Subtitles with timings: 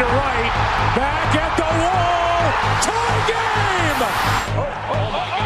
[0.00, 0.52] to right.
[0.96, 2.42] Back at the wall.
[2.80, 4.00] Tie game.
[4.56, 5.39] Oh, oh, oh,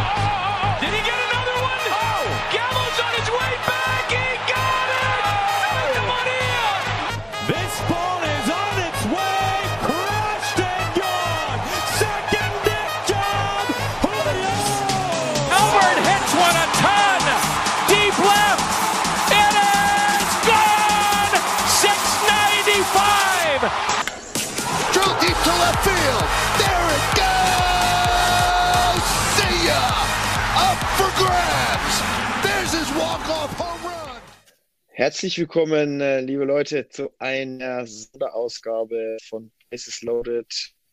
[35.04, 40.46] Herzlich willkommen, äh, liebe Leute, zu einer Sonderausgabe von Bases Loaded.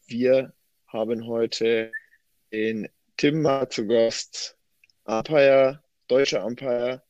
[0.06, 0.52] Wir
[0.88, 1.94] haben heute
[2.52, 4.58] den Tim mal zu Gast,
[5.06, 7.02] Umpire, deutscher Umpire,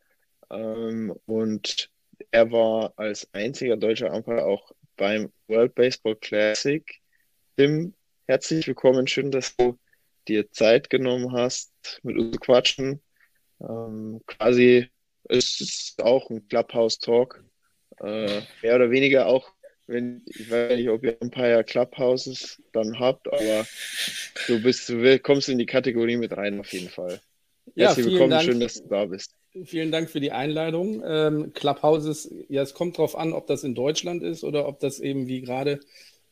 [0.52, 1.90] ähm, und
[2.30, 6.86] er war als einziger deutscher Umpire auch beim World Baseball Classic.
[7.58, 7.96] Tim,
[8.28, 9.80] herzlich willkommen, schön, dass du
[10.28, 13.02] dir Zeit genommen hast, mit uns zu quatschen.
[13.60, 14.92] Ähm, quasi
[15.32, 17.44] es ist auch ein Clubhouse-Talk.
[18.00, 19.50] Äh, mehr oder weniger auch,
[19.88, 23.66] wenn, ich weiß nicht, ob ihr ein paar Clubhouses dann habt, aber
[24.48, 27.22] du bist, du kommst in die Kategorie mit rein auf jeden Fall.
[27.76, 28.44] Ja, Herzlich willkommen, Dank.
[28.44, 29.34] schön, dass du da bist.
[29.66, 31.04] Vielen Dank für die Einladung.
[31.06, 35.00] Ähm, Clubhouses, ja, es kommt drauf an, ob das in Deutschland ist oder ob das
[35.00, 35.80] eben wie gerade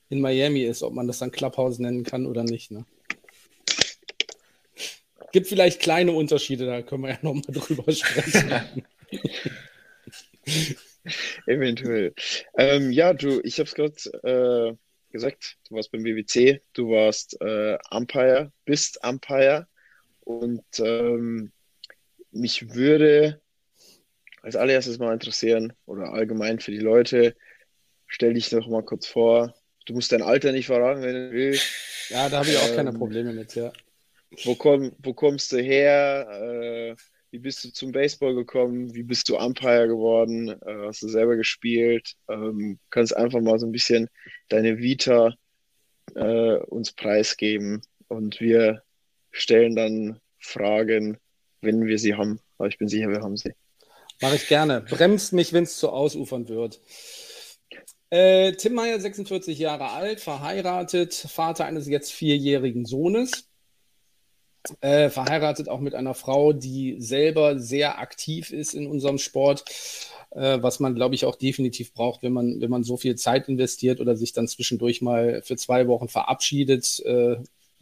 [0.10, 2.72] in Miami ist, ob man das dann Clubhouse nennen kann oder nicht.
[2.72, 2.86] Ne?
[5.32, 8.84] Gibt vielleicht kleine Unterschiede, da können wir ja nochmal drüber sprechen.
[11.46, 12.14] Eventuell.
[12.58, 14.76] Ähm, ja, du, ich habe es gerade äh,
[15.12, 19.68] gesagt, du warst beim BBC, du warst äh, Umpire, bist Umpire
[20.22, 21.52] und ähm,
[22.32, 23.42] mich würde
[24.42, 27.36] als allererstes mal interessieren oder allgemein für die Leute,
[28.08, 29.54] stell dich doch mal kurz vor.
[29.86, 32.10] Du musst dein Alter nicht verraten, wenn du willst.
[32.10, 33.74] ja, da habe ich auch keine Ähm, Probleme mit, ja.
[34.44, 36.28] Wo, komm, wo kommst du her?
[36.30, 36.96] Äh,
[37.32, 38.94] wie bist du zum Baseball gekommen?
[38.94, 40.50] Wie bist du Umpire geworden?
[40.50, 42.16] Äh, hast du selber gespielt?
[42.28, 44.10] Ähm, kannst einfach mal so ein bisschen
[44.50, 45.34] deine Vita
[46.16, 48.84] äh, uns preisgeben und wir
[49.32, 51.18] stellen dann Fragen,
[51.62, 52.40] wenn wir sie haben.
[52.58, 53.54] Aber ich bin sicher, wir haben sie.
[54.22, 54.82] Mache ich gerne.
[54.82, 56.82] Bremst mich, wenn es zu ausufern wird.
[58.10, 63.49] Äh, Tim Meyer, 46 Jahre alt, verheiratet, Vater eines jetzt vierjährigen Sohnes.
[64.82, 69.64] Äh, verheiratet auch mit einer Frau, die selber sehr aktiv ist in unserem Sport,
[70.32, 73.48] äh, was man, glaube ich, auch definitiv braucht, wenn man, wenn man so viel Zeit
[73.48, 77.38] investiert oder sich dann zwischendurch mal für zwei Wochen verabschiedet, äh,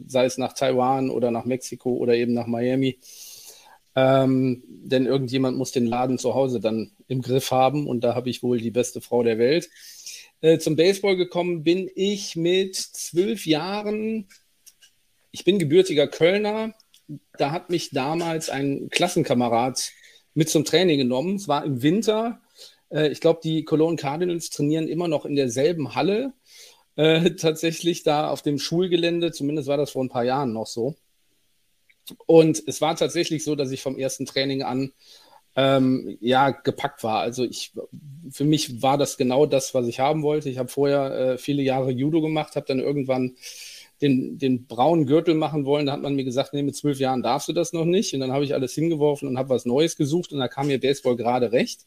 [0.06, 3.00] sei es nach Taiwan oder nach Mexiko oder eben nach Miami.
[3.96, 8.30] Ähm, denn irgendjemand muss den Laden zu Hause dann im Griff haben und da habe
[8.30, 9.70] ich wohl die beste Frau der Welt.
[10.42, 14.28] Äh, zum Baseball gekommen bin ich mit zwölf Jahren.
[15.38, 16.74] Ich bin gebürtiger Kölner.
[17.38, 19.92] Da hat mich damals ein Klassenkamerad
[20.34, 21.36] mit zum Training genommen.
[21.36, 22.42] Es war im Winter.
[22.90, 26.34] Äh, ich glaube, die Cologne Cardinals trainieren immer noch in derselben Halle.
[26.96, 29.32] Äh, tatsächlich da auf dem Schulgelände.
[29.32, 30.96] Zumindest war das vor ein paar Jahren noch so.
[32.26, 34.92] Und es war tatsächlich so, dass ich vom ersten Training an
[35.56, 37.20] ähm, ja gepackt war.
[37.20, 37.74] Also ich,
[38.32, 40.50] für mich war das genau das, was ich haben wollte.
[40.50, 43.36] Ich habe vorher äh, viele Jahre Judo gemacht, habe dann irgendwann
[44.02, 45.86] den, den braunen Gürtel machen wollen.
[45.86, 48.14] Da hat man mir gesagt, nee, mit zwölf Jahren darfst du das noch nicht.
[48.14, 50.80] Und dann habe ich alles hingeworfen und habe was Neues gesucht und da kam mir
[50.80, 51.82] Baseball gerade recht.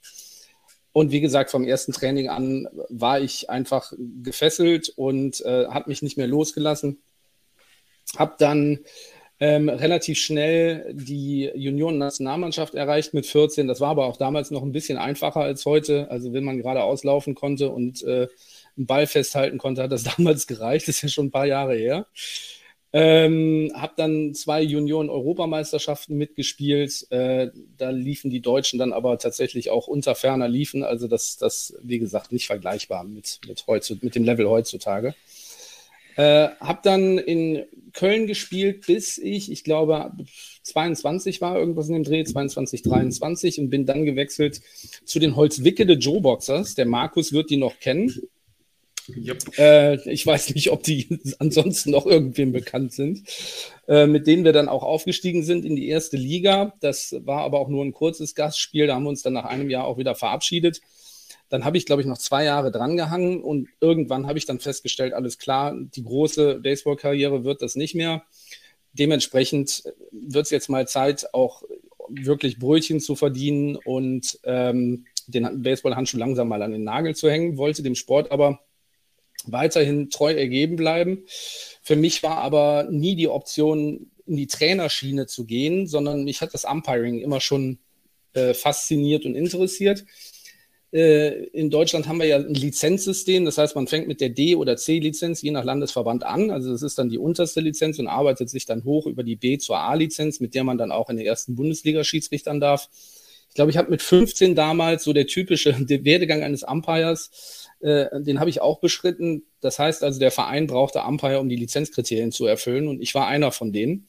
[0.93, 6.03] Und wie gesagt, vom ersten Training an war ich einfach gefesselt und äh, hat mich
[6.03, 7.01] nicht mehr losgelassen.
[8.17, 8.81] Hab dann
[9.39, 13.69] ähm, relativ schnell die Junioren-Nationalmannschaft erreicht mit 14.
[13.69, 16.11] Das war aber auch damals noch ein bisschen einfacher als heute.
[16.11, 18.27] Also wenn man gerade auslaufen konnte und äh,
[18.81, 20.89] einen Ball festhalten konnte, hat das damals gereicht.
[20.89, 22.07] Das ist ja schon ein paar Jahre her.
[22.93, 27.07] Ähm, habe dann zwei Junioren-Europameisterschaften mitgespielt.
[27.11, 30.83] Äh, da liefen die Deutschen dann aber tatsächlich auch unter ferner liefen.
[30.83, 33.65] Also das, das wie gesagt, nicht vergleichbar mit, mit,
[34.03, 35.15] mit dem Level heutzutage.
[36.17, 40.13] Äh, habe dann in Köln gespielt, bis ich, ich glaube,
[40.65, 44.61] 22 war, irgendwas in dem Dreh, 22, 23 und bin dann gewechselt
[45.05, 46.75] zu den Holzwickede Joe Boxers.
[46.75, 48.21] Der Markus wird die noch kennen.
[49.59, 53.23] Äh, ich weiß nicht, ob die ansonsten noch irgendwem bekannt sind,
[53.89, 56.75] äh, mit denen wir dann auch aufgestiegen sind in die erste Liga.
[56.81, 58.87] Das war aber auch nur ein kurzes Gastspiel.
[58.87, 60.81] Da haben wir uns dann nach einem Jahr auch wieder verabschiedet.
[61.49, 65.13] Dann habe ich, glaube ich, noch zwei Jahre drangehangen und irgendwann habe ich dann festgestellt,
[65.13, 68.23] alles klar, die große Baseballkarriere wird das nicht mehr.
[68.93, 71.65] Dementsprechend wird es jetzt mal Zeit, auch
[72.09, 77.57] wirklich Brötchen zu verdienen und ähm, den Baseballhandschuh langsam mal an den Nagel zu hängen,
[77.57, 78.61] wollte dem Sport aber
[79.47, 81.25] weiterhin treu ergeben bleiben.
[81.83, 86.55] Für mich war aber nie die Option, in die Trainerschiene zu gehen, sondern mich hat
[86.55, 87.79] das Umpiring immer schon
[88.33, 90.05] äh, fasziniert und interessiert.
[90.93, 94.57] Äh, in Deutschland haben wir ja ein Lizenzsystem, das heißt, man fängt mit der D-
[94.57, 96.51] oder C-Lizenz je nach Landesverband an.
[96.51, 99.59] Also das ist dann die unterste Lizenz und arbeitet sich dann hoch über die B-
[99.59, 102.89] zur A-Lizenz, mit der man dann auch in der ersten Bundesliga Schiedsrichtern darf.
[103.49, 108.41] Ich glaube, ich habe mit 15 damals so der typische Werdegang eines Umpires, äh, den
[108.41, 109.45] habe ich auch beschritten.
[109.61, 113.27] Das heißt also, der Verein brauchte Umpire, um die Lizenzkriterien zu erfüllen und ich war
[113.27, 114.07] einer von denen.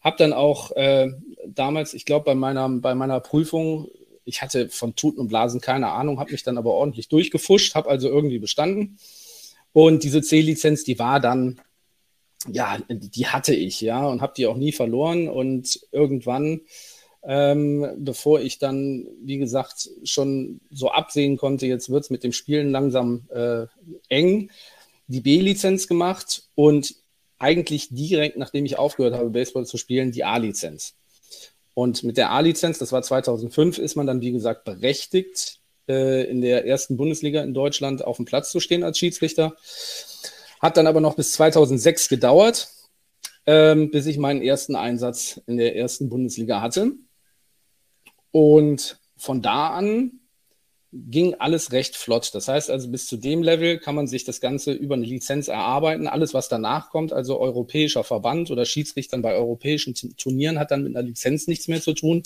[0.00, 1.10] Hab dann auch äh,
[1.46, 3.88] damals, ich glaube, bei meiner, bei meiner Prüfung
[4.30, 7.90] ich hatte von Tuten und Blasen keine Ahnung, habe mich dann aber ordentlich durchgefuscht, habe
[7.90, 8.98] also irgendwie bestanden.
[9.72, 11.60] Und diese C-Lizenz, die war dann,
[12.48, 15.28] ja, die hatte ich, ja, und habe die auch nie verloren.
[15.28, 16.62] Und irgendwann,
[17.22, 22.32] ähm, bevor ich dann, wie gesagt, schon so absehen konnte, jetzt wird es mit dem
[22.32, 23.66] Spielen langsam äh,
[24.08, 24.50] eng,
[25.06, 26.94] die B-Lizenz gemacht und
[27.38, 30.94] eigentlich direkt, nachdem ich aufgehört habe, Baseball zu spielen, die A-Lizenz.
[31.74, 36.40] Und mit der A-Lizenz, das war 2005, ist man dann, wie gesagt, berechtigt, äh, in
[36.40, 39.56] der ersten Bundesliga in Deutschland auf dem Platz zu stehen als Schiedsrichter.
[40.60, 42.68] Hat dann aber noch bis 2006 gedauert,
[43.46, 46.92] ähm, bis ich meinen ersten Einsatz in der ersten Bundesliga hatte.
[48.32, 50.20] Und von da an
[50.92, 52.34] ging alles recht flott.
[52.34, 55.48] Das heißt also, bis zu dem Level kann man sich das Ganze über eine Lizenz
[55.48, 56.08] erarbeiten.
[56.08, 60.96] Alles, was danach kommt, also europäischer Verband oder Schiedsrichtern bei europäischen Turnieren, hat dann mit
[60.96, 62.24] einer Lizenz nichts mehr zu tun.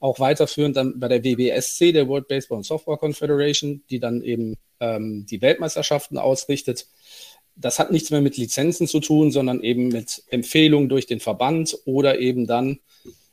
[0.00, 4.54] Auch weiterführend dann bei der WBSC, der World Baseball and Software Confederation, die dann eben
[4.80, 6.86] ähm, die Weltmeisterschaften ausrichtet.
[7.56, 11.76] Das hat nichts mehr mit Lizenzen zu tun, sondern eben mit Empfehlungen durch den Verband
[11.84, 12.78] oder eben dann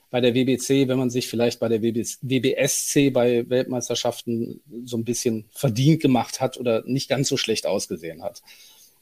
[0.10, 5.46] bei der WBC, wenn man sich vielleicht bei der WBSC bei Weltmeisterschaften so ein bisschen
[5.52, 8.42] verdient gemacht hat oder nicht ganz so schlecht ausgesehen hat.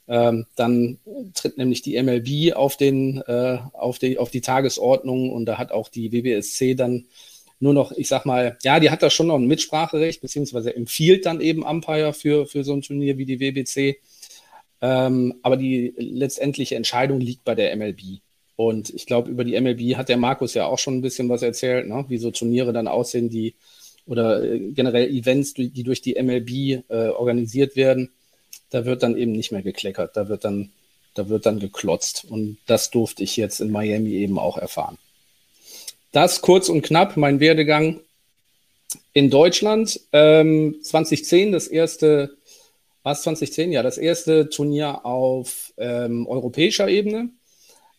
[0.06, 0.98] Ähm, dann
[1.34, 5.72] tritt nämlich die MLB auf, den, äh, auf, die, auf die Tagesordnung und da hat
[5.72, 7.06] auch die WBSC dann
[7.60, 11.24] nur noch, ich sag mal, ja, die hat da schon noch ein Mitspracherecht, beziehungsweise empfiehlt
[11.24, 14.00] dann eben Umpire für, für so ein Turnier wie die WBC.
[14.82, 18.20] Ähm, aber die letztendliche Entscheidung liegt bei der MLB.
[18.56, 21.42] Und ich glaube, über die MLB hat der Markus ja auch schon ein bisschen was
[21.42, 22.04] erzählt, ne?
[22.08, 23.54] wie so Turniere dann aussehen, die
[24.06, 28.10] oder äh, generell Events, die, durch die MLB äh, organisiert werden.
[28.70, 30.72] Da wird dann eben nicht mehr gekleckert, da wird dann,
[31.14, 32.26] da wird dann geklotzt.
[32.28, 34.98] Und das durfte ich jetzt in Miami eben auch erfahren.
[36.12, 38.00] Das kurz und knapp, mein Werdegang
[39.12, 40.00] in Deutschland.
[40.12, 42.36] Ähm, 2010 das erste,
[43.02, 43.72] was 2010?
[43.72, 47.30] Ja, das erste Turnier auf ähm, europäischer Ebene.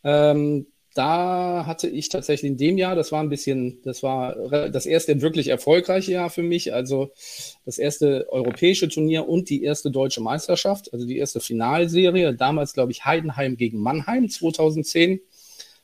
[0.05, 4.33] Ähm, da hatte ich tatsächlich in dem Jahr, das war ein bisschen, das war
[4.69, 7.11] das erste wirklich erfolgreiche Jahr für mich, also
[7.65, 12.93] das erste europäische Turnier und die erste deutsche Meisterschaft, also die erste Finalserie, damals glaube
[12.93, 15.19] ich Heidenheim gegen Mannheim 2010,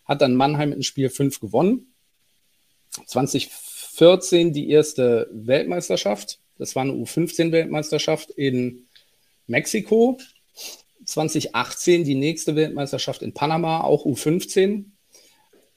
[0.05, 1.87] hat dann Mannheim in Spiel 5 gewonnen.
[3.05, 8.85] 2014 die erste Weltmeisterschaft, das war eine U15-Weltmeisterschaft in
[9.47, 10.17] Mexiko.
[11.11, 14.85] 2018 die nächste Weltmeisterschaft in Panama, auch U15.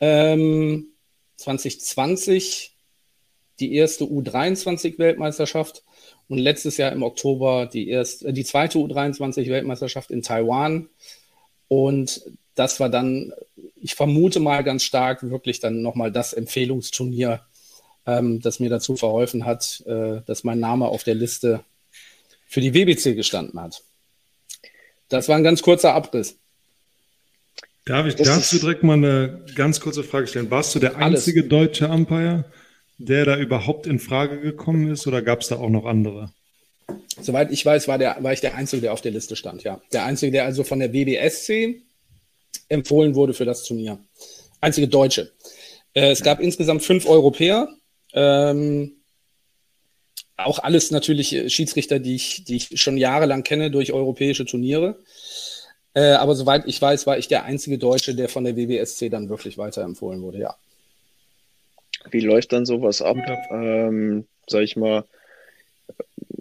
[0.00, 0.86] Ähm,
[1.36, 2.76] 2020
[3.60, 5.82] die erste U23-Weltmeisterschaft
[6.28, 10.88] und letztes Jahr im Oktober die, erste, die zweite U23-Weltmeisterschaft in Taiwan.
[11.68, 12.22] Und
[12.54, 13.32] das war dann,
[13.74, 17.40] ich vermute mal ganz stark, wirklich dann nochmal das Empfehlungsturnier,
[18.06, 21.64] ähm, das mir dazu verholfen hat, äh, dass mein Name auf der Liste
[22.46, 23.82] für die WBC gestanden hat.
[25.08, 26.36] Das war ein ganz kurzer Abriss.
[27.84, 30.50] Darf ich dazu direkt mal eine ganz kurze Frage stellen?
[30.50, 31.50] Warst du der einzige alles.
[31.50, 32.44] deutsche Umpire,
[32.96, 36.32] der da überhaupt in Frage gekommen ist oder gab es da auch noch andere?
[37.20, 39.80] Soweit ich weiß, war, der, war ich der Einzige, der auf der Liste stand, ja.
[39.92, 41.82] Der Einzige, der also von der WBSC
[42.68, 43.98] empfohlen wurde für das Turnier.
[44.60, 45.30] Einzige Deutsche.
[45.92, 47.68] Äh, es gab insgesamt fünf Europäer.
[48.14, 48.93] Ähm,
[50.36, 54.98] auch alles natürlich äh, Schiedsrichter, die ich, die ich schon jahrelang kenne durch europäische Turniere.
[55.94, 59.28] Äh, aber soweit ich weiß, war ich der einzige Deutsche, der von der WBSC dann
[59.28, 60.56] wirklich weiterempfohlen wurde, ja.
[62.10, 63.16] Wie läuft dann sowas ab?
[63.50, 65.04] Ähm, sag ich mal,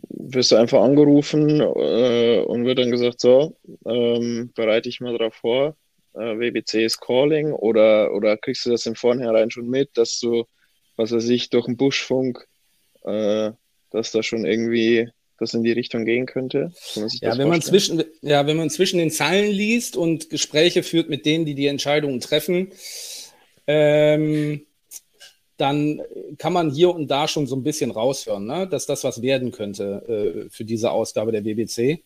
[0.09, 5.35] wirst du einfach angerufen äh, und wird dann gesagt, so, ähm, bereite ich mal darauf
[5.35, 5.75] vor,
[6.13, 10.45] äh, WBC ist calling oder, oder kriegst du das im Vornherein schon mit, dass du,
[10.95, 12.47] was weiß ich, durch den Buschfunk
[13.03, 13.51] äh,
[13.93, 15.09] dass da schon irgendwie
[15.39, 16.73] das in die Richtung gehen könnte?
[17.21, 21.25] Ja, wenn man, zwischen, ja, wenn man zwischen den Zeilen liest und Gespräche führt mit
[21.25, 22.71] denen, die die Entscheidungen treffen,
[23.67, 24.65] ähm,
[25.57, 26.01] dann
[26.37, 28.67] kann man hier und da schon so ein bisschen raushören, ne?
[28.67, 32.03] dass das was werden könnte äh, für diese Ausgabe der BBC.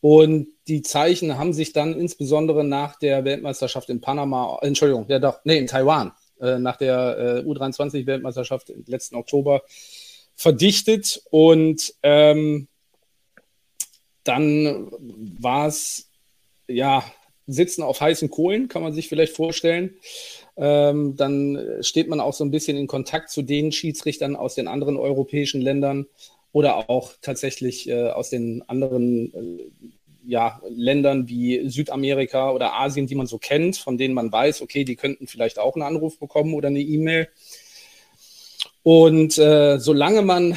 [0.00, 5.40] Und die Zeichen haben sich dann insbesondere nach der Weltmeisterschaft in Panama, Entschuldigung, ja doch,
[5.44, 9.62] nee, in Taiwan, äh, nach der äh, U23-Weltmeisterschaft im letzten Oktober
[10.36, 11.22] verdichtet.
[11.30, 12.68] Und ähm,
[14.24, 14.90] dann
[15.40, 16.08] war es,
[16.68, 17.04] ja,
[17.48, 19.94] Sitzen auf heißen Kohlen, kann man sich vielleicht vorstellen.
[20.56, 24.68] Ähm, dann steht man auch so ein bisschen in Kontakt zu den Schiedsrichtern aus den
[24.68, 26.06] anderen europäischen Ländern
[26.52, 29.90] oder auch tatsächlich äh, aus den anderen äh,
[30.26, 34.84] ja, Ländern wie Südamerika oder Asien, die man so kennt, von denen man weiß, okay,
[34.84, 37.28] die könnten vielleicht auch einen Anruf bekommen oder eine E-Mail.
[38.86, 40.56] Und äh, solange man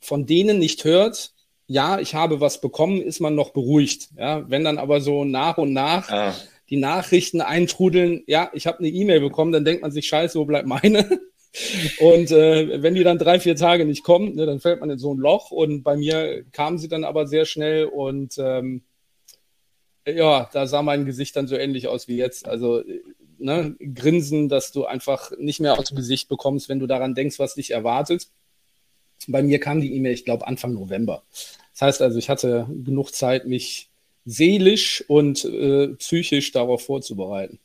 [0.00, 1.30] von denen nicht hört,
[1.68, 4.08] ja, ich habe was bekommen, ist man noch beruhigt.
[4.16, 6.34] Ja, wenn dann aber so nach und nach ah.
[6.68, 10.46] die Nachrichten eintrudeln, ja, ich habe eine E-Mail bekommen, dann denkt man sich, scheiße, wo
[10.46, 11.20] bleibt meine?
[12.00, 14.98] Und äh, wenn die dann drei, vier Tage nicht kommen, ne, dann fällt man in
[14.98, 15.52] so ein Loch.
[15.52, 18.82] Und bei mir kamen sie dann aber sehr schnell und ähm,
[20.04, 22.48] ja, da sah mein Gesicht dann so ähnlich aus wie jetzt.
[22.48, 22.82] Also
[23.38, 27.38] ne, Grinsen, dass du einfach nicht mehr aus dem Gesicht bekommst, wenn du daran denkst,
[27.38, 28.28] was dich erwartet.
[29.26, 31.22] Bei mir kam die E-Mail, ich glaube, Anfang November.
[31.72, 33.88] Das heißt also, ich hatte genug Zeit, mich
[34.24, 37.58] seelisch und äh, psychisch darauf vorzubereiten.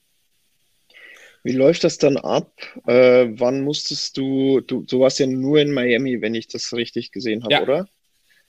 [1.44, 2.54] Wie läuft das dann ab?
[2.88, 7.12] Äh, wann musstest du, du, du warst ja nur in Miami, wenn ich das richtig
[7.12, 7.88] gesehen habe, ja, oder?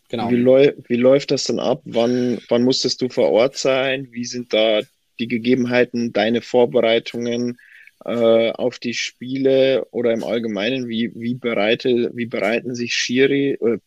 [0.09, 0.31] Genau.
[0.31, 1.83] Wie, läu wie läuft das dann ab?
[1.85, 4.09] Wann, wann musstest du vor Ort sein?
[4.12, 4.83] Wie sind da
[5.18, 7.59] die Gegebenheiten, deine Vorbereitungen
[8.04, 10.88] äh, auf die Spiele oder im Allgemeinen?
[10.88, 13.78] Wie, wie, bereite, wie bereiten sich Schiri, äh,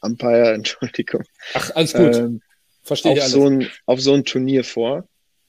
[0.00, 1.24] Umpire, Entschuldigung.
[1.54, 2.16] Ach, alles gut.
[2.16, 2.40] Ähm,
[2.82, 3.34] Verstehe auf ich alles.
[3.34, 5.08] So ein, auf so ein Turnier vor?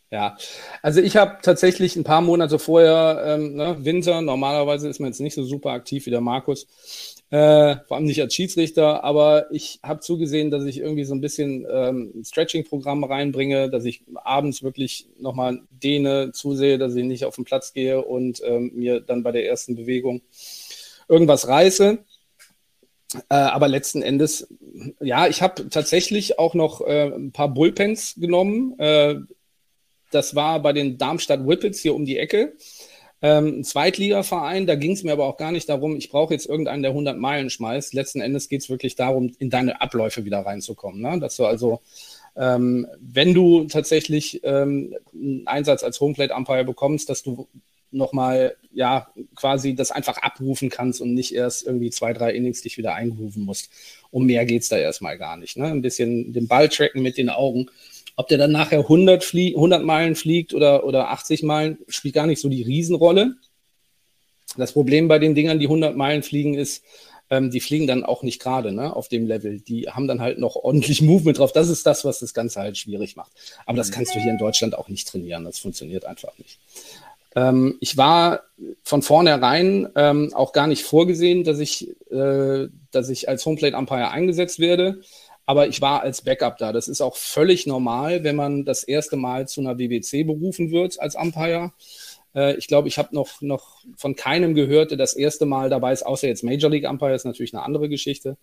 [0.10, 0.38] Ja,
[0.82, 5.20] also ich habe tatsächlich ein paar Monate vorher, ähm, ne, Winter, normalerweise ist man jetzt
[5.20, 6.66] nicht so super aktiv wie der Markus,
[7.30, 11.20] äh, vor allem nicht als Schiedsrichter, aber ich habe zugesehen, dass ich irgendwie so ein
[11.20, 17.36] bisschen ähm, Stretching-Programm reinbringe, dass ich abends wirklich nochmal dehne, zusehe, dass ich nicht auf
[17.36, 20.22] den Platz gehe und ähm, mir dann bei der ersten Bewegung
[21.10, 22.00] irgendwas reiße.
[23.30, 24.48] Äh, aber letzten Endes,
[25.02, 28.78] ja, ich habe tatsächlich auch noch äh, ein paar Bullpens genommen.
[28.80, 29.16] Äh,
[30.12, 32.54] das war bei den Darmstadt Whippets hier um die Ecke.
[33.22, 36.48] Ähm, ein Zweitligaverein, da ging es mir aber auch gar nicht darum, ich brauche jetzt
[36.48, 37.94] irgendeinen, der 100 Meilen schmeißt.
[37.94, 41.02] Letzten Endes geht es wirklich darum, in deine Abläufe wieder reinzukommen.
[41.02, 41.20] Ne?
[41.20, 41.82] Dass du also,
[42.36, 47.48] ähm, wenn du tatsächlich ähm, einen Einsatz als Homeplate Umpire bekommst, dass du
[47.90, 52.78] nochmal, ja, quasi das einfach abrufen kannst und nicht erst irgendwie zwei, drei Innings dich
[52.78, 53.72] wieder eingrooven musst.
[54.12, 55.58] Um mehr geht es da erstmal gar nicht.
[55.58, 55.66] Ne?
[55.66, 57.68] Ein bisschen den Ball tracken mit den Augen
[58.18, 62.26] ob der dann nachher 100, flie 100 Meilen fliegt oder, oder 80 Meilen, spielt gar
[62.26, 63.36] nicht so die Riesenrolle.
[64.58, 66.84] Das Problem bei den Dingern, die 100 Meilen fliegen, ist,
[67.30, 69.60] ähm, die fliegen dann auch nicht gerade ne, auf dem Level.
[69.60, 71.52] Die haben dann halt noch ordentlich Movement drauf.
[71.52, 73.32] Das ist das, was das Ganze halt schwierig macht.
[73.68, 75.46] Aber das kannst du hier in Deutschland auch nicht trainieren.
[75.46, 76.58] Das funktioniert einfach nicht.
[77.36, 78.42] Ähm, ich war
[78.82, 84.10] von vornherein ähm, auch gar nicht vorgesehen, dass ich, äh, dass ich als Homeplate Umpire
[84.10, 85.02] eingesetzt werde
[85.48, 86.74] aber ich war als Backup da.
[86.74, 91.00] Das ist auch völlig normal, wenn man das erste Mal zu einer WBC berufen wird
[91.00, 91.72] als Umpire.
[92.36, 95.94] Äh, ich glaube, ich habe noch, noch von keinem gehört, der das erste Mal dabei
[95.94, 98.38] ist, außer jetzt Major League Umpire, ist natürlich eine andere Geschichte,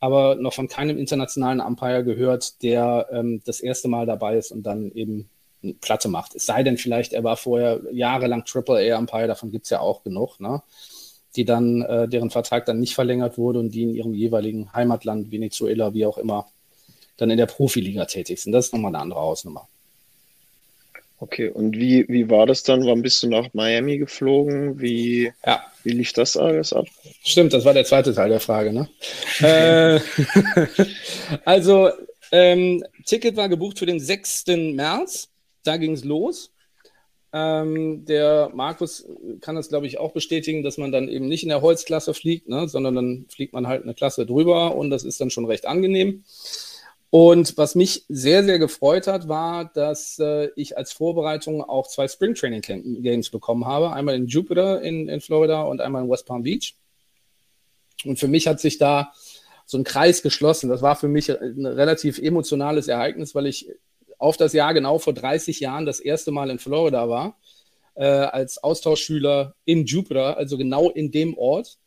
[0.00, 4.64] aber noch von keinem internationalen Umpire gehört, der ähm, das erste Mal dabei ist und
[4.64, 5.30] dann eben
[5.80, 6.34] Platte macht.
[6.34, 9.78] Es sei denn vielleicht, er war vorher jahrelang Triple A Umpire, davon gibt es ja
[9.78, 10.40] auch genug.
[10.40, 10.60] Ne?
[11.36, 15.30] Die dann, äh, deren Vertrag dann nicht verlängert wurde und die in ihrem jeweiligen Heimatland,
[15.30, 16.46] Venezuela, wie auch immer,
[17.16, 18.52] dann in der Profiliga tätig sind.
[18.52, 19.68] Das ist nochmal eine andere Hausnummer.
[21.22, 22.84] Okay, und wie, wie war das dann?
[22.84, 24.80] Wann bist du nach Miami geflogen?
[24.80, 25.64] Wie, ja.
[25.84, 26.86] wie lief das alles ab?
[27.22, 28.72] Stimmt, das war der zweite Teil der Frage.
[28.72, 28.88] Ne?
[29.38, 30.00] äh,
[31.44, 31.90] also,
[32.32, 34.46] ähm, Ticket war gebucht für den 6.
[34.74, 35.28] März.
[35.62, 36.51] Da ging es los.
[37.34, 39.06] Ähm, der Markus
[39.40, 42.48] kann das, glaube ich, auch bestätigen, dass man dann eben nicht in der Holzklasse fliegt,
[42.48, 45.66] ne, sondern dann fliegt man halt eine Klasse drüber und das ist dann schon recht
[45.66, 46.24] angenehm.
[47.08, 52.08] Und was mich sehr, sehr gefreut hat, war, dass äh, ich als Vorbereitung auch zwei
[52.08, 52.62] Spring Training
[53.02, 53.92] Games bekommen habe.
[53.92, 56.74] Einmal in Jupiter in, in Florida und einmal in West Palm Beach.
[58.06, 59.12] Und für mich hat sich da
[59.66, 60.70] so ein Kreis geschlossen.
[60.70, 63.68] Das war für mich ein relativ emotionales Ereignis, weil ich
[64.22, 67.36] auf das Jahr genau vor 30 Jahren das erste Mal in Florida war,
[67.94, 71.78] äh, als Austauschschüler in Jupiter, also genau in dem Ort.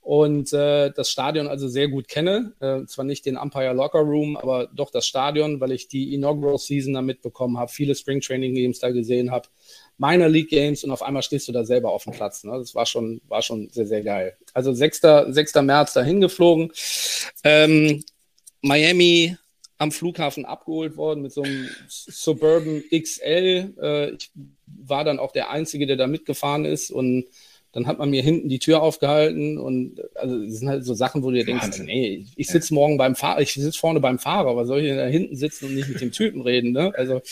[0.00, 2.52] Und äh, das Stadion also sehr gut kenne.
[2.60, 6.58] Äh, zwar nicht den Umpire Locker Room, aber doch das Stadion, weil ich die Inaugural
[6.58, 9.48] Season da mitbekommen habe, viele Spring Training Games da gesehen habe,
[9.98, 12.44] Minor League Games und auf einmal stehst du da selber auf dem Platz.
[12.44, 12.52] Ne?
[12.52, 14.36] Das war schon, war schon sehr, sehr geil.
[14.54, 15.00] Also 6.
[15.30, 15.54] 6.
[15.56, 16.72] März dahin geflogen.
[17.42, 18.04] Ähm,
[18.62, 19.36] Miami
[19.80, 23.72] am Flughafen abgeholt worden mit so einem Suburban XL.
[23.80, 24.30] Äh, ich
[24.66, 27.24] war dann auch der Einzige, der da mitgefahren ist und
[27.72, 31.22] dann hat man mir hinten die Tür aufgehalten und also das sind halt so Sachen,
[31.22, 31.86] wo du dir denkst, Wahnsinn.
[31.86, 34.98] nee, ich sitze morgen beim Fahrer, ich sitze vorne beim Fahrer, was soll ich denn
[34.98, 36.92] da hinten sitzen und nicht mit dem Typen reden, ne?
[36.96, 37.22] Also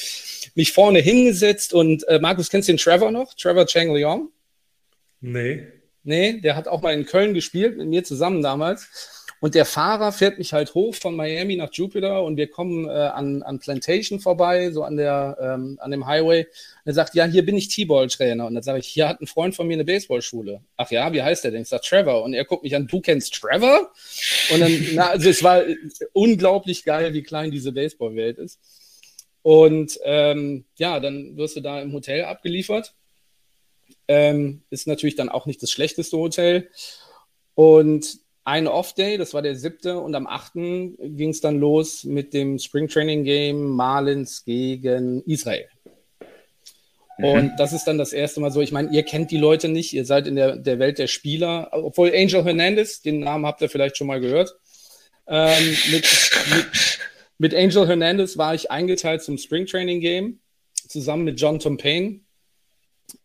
[0.55, 3.35] mich vorne hingesetzt und äh, Markus, kennst du den Trevor noch?
[3.35, 4.31] Trevor Chang Leong?
[5.21, 5.67] Nee.
[6.05, 9.17] Nee, der hat auch mal in Köln gespielt, mit mir zusammen damals.
[9.40, 12.90] Und der Fahrer fährt mich halt hoch von Miami nach Jupiter und wir kommen äh,
[12.90, 16.40] an, an Plantation vorbei, so an, der, ähm, an dem Highway.
[16.40, 18.47] Und er sagt, ja, hier bin ich T-Ball-Trainer.
[18.47, 20.61] Und dann sage ich, hier hat ein Freund von mir eine Baseballschule.
[20.76, 21.62] Ach ja, wie heißt der denn?
[21.62, 22.25] Ich sage, Trevor.
[22.25, 23.92] Und er guckt mich an, du kennst Trevor?
[24.52, 25.62] Und dann, na, also es war
[26.12, 28.59] unglaublich geil, wie klein diese Baseballwelt ist.
[29.42, 32.95] Und ähm, ja, dann wirst du da im Hotel abgeliefert.
[34.09, 36.68] Ähm, ist natürlich dann auch nicht das schlechteste Hotel.
[37.54, 38.18] Und
[38.49, 42.59] ein Off-Day, das war der siebte, und am achten ging es dann los mit dem
[42.59, 45.69] Spring Training Game Marlins gegen Israel.
[47.19, 47.25] Mhm.
[47.25, 48.62] Und das ist dann das erste Mal so.
[48.62, 51.69] Ich meine, ihr kennt die Leute nicht, ihr seid in der, der Welt der Spieler,
[51.73, 54.57] obwohl Angel Hernandez, den Namen habt ihr vielleicht schon mal gehört.
[55.26, 56.07] Ähm, mit,
[56.55, 56.99] mit,
[57.37, 60.40] mit, Angel Hernandez war ich eingeteilt zum Spring Training Game,
[60.88, 62.21] zusammen mit John Tom Payne.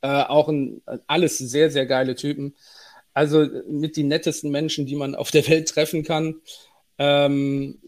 [0.01, 2.55] Äh, auch ein, alles sehr, sehr geile Typen.
[3.13, 6.35] Also mit die nettesten Menschen, die man auf der Welt treffen kann.
[6.97, 7.79] Ähm,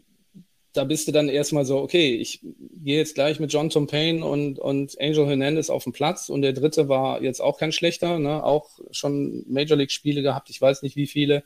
[0.75, 4.25] da bist du dann erstmal so, okay, ich gehe jetzt gleich mit John Tom Payne
[4.25, 8.19] und, und Angel Hernandez auf den Platz und der dritte war jetzt auch kein schlechter,
[8.19, 8.43] ne?
[8.43, 11.43] auch schon Major League Spiele gehabt, ich weiß nicht wie viele,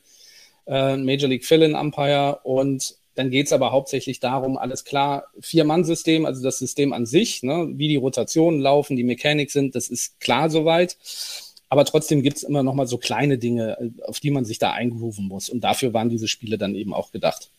[0.67, 6.25] äh, Major League Fill-In Umpire und dann geht es aber hauptsächlich darum, alles klar, Vier-Mann-System,
[6.25, 7.69] also das System an sich, ne?
[7.73, 10.97] wie die Rotationen laufen, die Mechanik sind, das ist klar soweit.
[11.69, 14.71] Aber trotzdem gibt es immer noch mal so kleine Dinge, auf die man sich da
[14.71, 15.49] eingerufen muss.
[15.49, 17.49] Und dafür waren diese Spiele dann eben auch gedacht.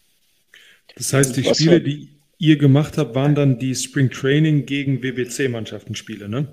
[0.97, 5.03] Das heißt, die Was Spiele, die ihr gemacht habt, waren dann die Spring Training gegen
[5.03, 6.49] WBC-Mannschaften-Spiele, ne?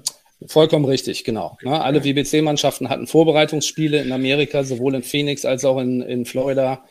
[0.45, 1.53] Vollkommen richtig, genau.
[1.53, 1.67] Okay.
[1.69, 6.85] alle WBC-Mannschaften hatten Vorbereitungsspiele in Amerika, sowohl in Phoenix als auch in, in Florida.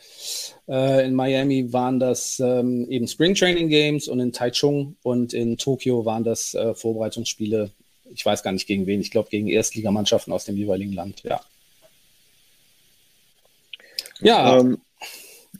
[0.67, 5.57] Äh, in Miami waren das ähm, eben Spring Training Games und in Taichung und in
[5.57, 7.71] Tokio waren das äh, Vorbereitungsspiele
[8.13, 11.41] ich weiß gar nicht gegen wen, ich glaube gegen Erstligamannschaften aus dem jeweiligen Land, ja.
[14.19, 14.79] Ja, ähm,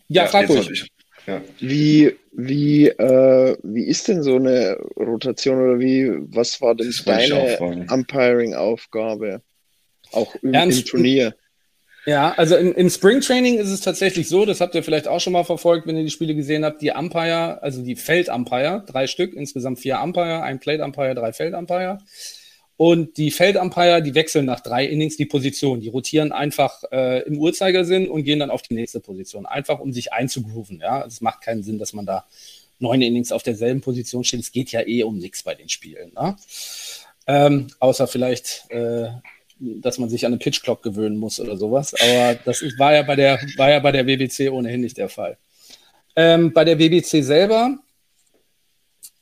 [0.08, 0.90] ja, ja, frag ruhig.
[1.28, 1.42] Ja.
[1.60, 7.86] Wie, wie, äh, wie ist denn so eine Rotation oder wie, was war denn deine
[7.90, 9.42] Umpiring-Aufgabe?
[10.14, 11.36] Auch im, im Turnier?
[12.06, 15.20] Ja, also im, im Spring Training ist es tatsächlich so, das habt ihr vielleicht auch
[15.20, 19.08] schon mal verfolgt, wenn ihr die Spiele gesehen habt, die Umpire, also die Feld-Umpire, drei
[19.08, 21.98] Stück, insgesamt vier Umpire, ein Plate-Umpire, drei Feld-Umpire.
[22.78, 25.82] Und die Feldumpire, die wechseln nach drei Innings die Position.
[25.82, 29.48] Die rotieren einfach äh, im Uhrzeigersinn und gehen dann auf die nächste Position.
[29.48, 30.80] Einfach um sich einzugrooven.
[30.80, 32.26] Ja, es macht keinen Sinn, dass man da
[32.78, 34.42] neun Innings auf derselben Position steht.
[34.42, 36.12] Es geht ja eh um nichts bei den Spielen.
[36.14, 36.36] Ne?
[37.26, 39.10] Ähm, außer vielleicht, äh,
[39.60, 41.96] dass man sich an eine Pitch Clock gewöhnen muss oder sowas.
[41.96, 45.10] Aber das ist, war ja bei der, war ja bei der WBC ohnehin nicht der
[45.10, 45.38] Fall.
[46.16, 47.80] Ähm, bei der WBC selber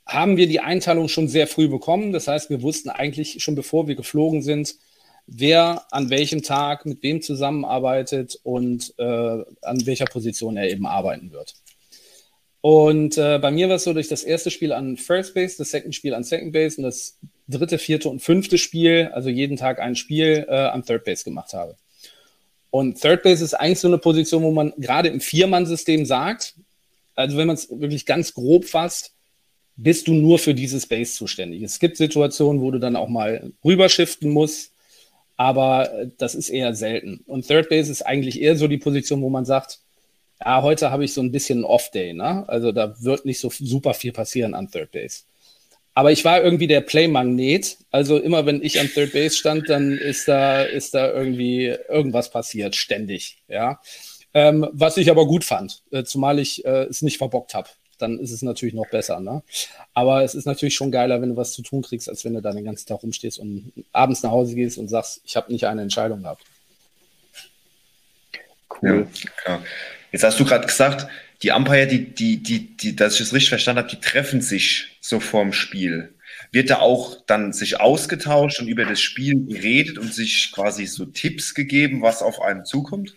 [0.05, 2.13] haben wir die Einteilung schon sehr früh bekommen.
[2.13, 4.75] Das heißt, wir wussten eigentlich schon bevor wir geflogen sind,
[5.27, 11.31] wer an welchem Tag mit wem zusammenarbeitet und äh, an welcher Position er eben arbeiten
[11.31, 11.55] wird.
[12.61, 15.69] Und äh, bei mir war es so, ich das erste Spiel an First Base, das
[15.69, 19.79] Second Spiel an Second Base und das dritte, vierte und fünfte Spiel, also jeden Tag
[19.79, 21.75] ein Spiel, äh, am Third Base gemacht habe.
[22.71, 26.55] Und Third Base ist eigentlich so eine Position, wo man gerade im Viermann-System sagt,
[27.13, 29.14] also wenn man es wirklich ganz grob fasst,
[29.77, 31.61] bist du nur für diese Space zuständig.
[31.61, 34.71] Es gibt Situationen, wo du dann auch mal rüberschiften musst,
[35.37, 37.21] aber äh, das ist eher selten.
[37.27, 39.79] Und Third Base ist eigentlich eher so die Position, wo man sagt,
[40.43, 42.47] ja, heute habe ich so ein bisschen Off-Day, ne?
[42.47, 45.23] Also da wird nicht so super viel passieren an Third Base.
[45.93, 47.77] Aber ich war irgendwie der Play-Magnet.
[47.89, 52.31] Also immer wenn ich an Third Base stand, dann ist da, ist da irgendwie irgendwas
[52.31, 53.79] passiert, ständig, ja.
[54.33, 58.19] Ähm, was ich aber gut fand, äh, zumal ich äh, es nicht verbockt habe dann
[58.19, 59.19] ist es natürlich noch besser.
[59.19, 59.43] Ne?
[59.93, 62.41] Aber es ist natürlich schon geiler, wenn du was zu tun kriegst, als wenn du
[62.41, 65.65] da den ganzen Tag rumstehst und abends nach Hause gehst und sagst, ich habe nicht
[65.65, 66.43] eine Entscheidung gehabt.
[68.81, 69.07] Cool.
[69.47, 69.61] Ja,
[70.15, 71.07] Jetzt hast du gerade gesagt,
[71.41, 74.97] die Umpire, die, die, die, die, dass ich es richtig verstanden habe, die treffen sich
[75.01, 76.13] so vorm Spiel.
[76.53, 81.03] Wird da auch dann sich ausgetauscht und über das Spiel geredet und sich quasi so
[81.03, 83.13] Tipps gegeben, was auf einen zukommt?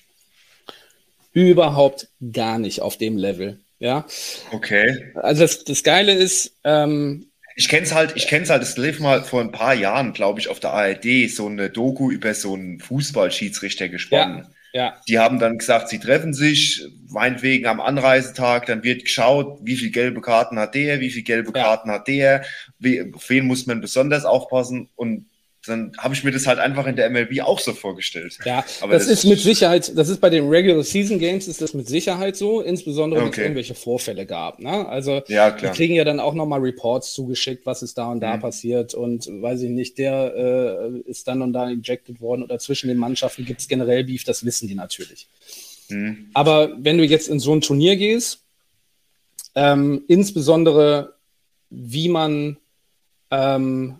[1.32, 3.60] Überhaupt gar nicht auf dem Level.
[3.78, 4.06] Ja.
[4.52, 5.12] Okay.
[5.14, 8.76] Also das, das Geile ist, ähm, ich kenne es halt, ich kenne es halt, es
[8.76, 12.32] lief mal vor ein paar Jahren, glaube ich, auf der ARD so eine Doku über
[12.32, 14.46] so einen Fußballschiedsrichter gesponnen.
[14.72, 14.96] Ja, Ja.
[15.08, 19.90] Die haben dann gesagt, sie treffen sich, meinetwegen am Anreisetag, dann wird geschaut, wie viele
[19.90, 21.64] gelbe Karten hat der, wie viele gelbe ja.
[21.64, 22.44] Karten hat der,
[22.78, 25.26] wie, auf wen muss man besonders aufpassen und
[25.68, 28.38] dann habe ich mir das halt einfach in der MLB auch so vorgestellt.
[28.44, 31.61] Ja, aber das, das, ist mit Sicherheit, das ist bei den Regular Season Games ist
[31.61, 34.59] das mit Sicherheit so, insbesondere wenn es irgendwelche Vorfälle gab.
[34.59, 34.88] Ne?
[34.88, 38.37] Also ja, wir kriegen ja dann auch nochmal Reports zugeschickt, was ist da und da
[38.37, 38.40] mhm.
[38.40, 42.88] passiert und weiß ich nicht, der äh, ist dann und da ejected worden oder zwischen
[42.88, 45.28] den Mannschaften gibt es generell Beef, das wissen die natürlich.
[45.88, 46.31] Mhm.
[46.35, 48.40] Aber wenn du jetzt in so ein Turnier gehst,
[49.54, 51.14] ähm, insbesondere
[51.70, 52.57] wie man
[53.31, 53.96] ähm,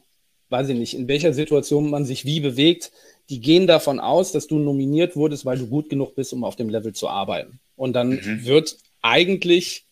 [0.51, 2.93] weiß ich nicht, in welcher Situation man sich wie bewegt,
[3.29, 6.57] die gehen davon aus, dass du nominiert wurdest, weil du gut genug bist, um auf
[6.57, 7.61] dem Level zu arbeiten.
[7.77, 8.45] Und dann mhm.
[8.45, 9.85] wird eigentlich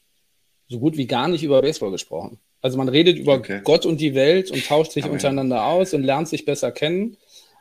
[0.69, 2.39] so gut wie gar nicht über Baseball gesprochen.
[2.63, 3.61] Also man redet über okay.
[3.63, 5.67] Gott und die Welt und tauscht sich Aber untereinander ja.
[5.67, 7.17] aus und lernt sich besser kennen.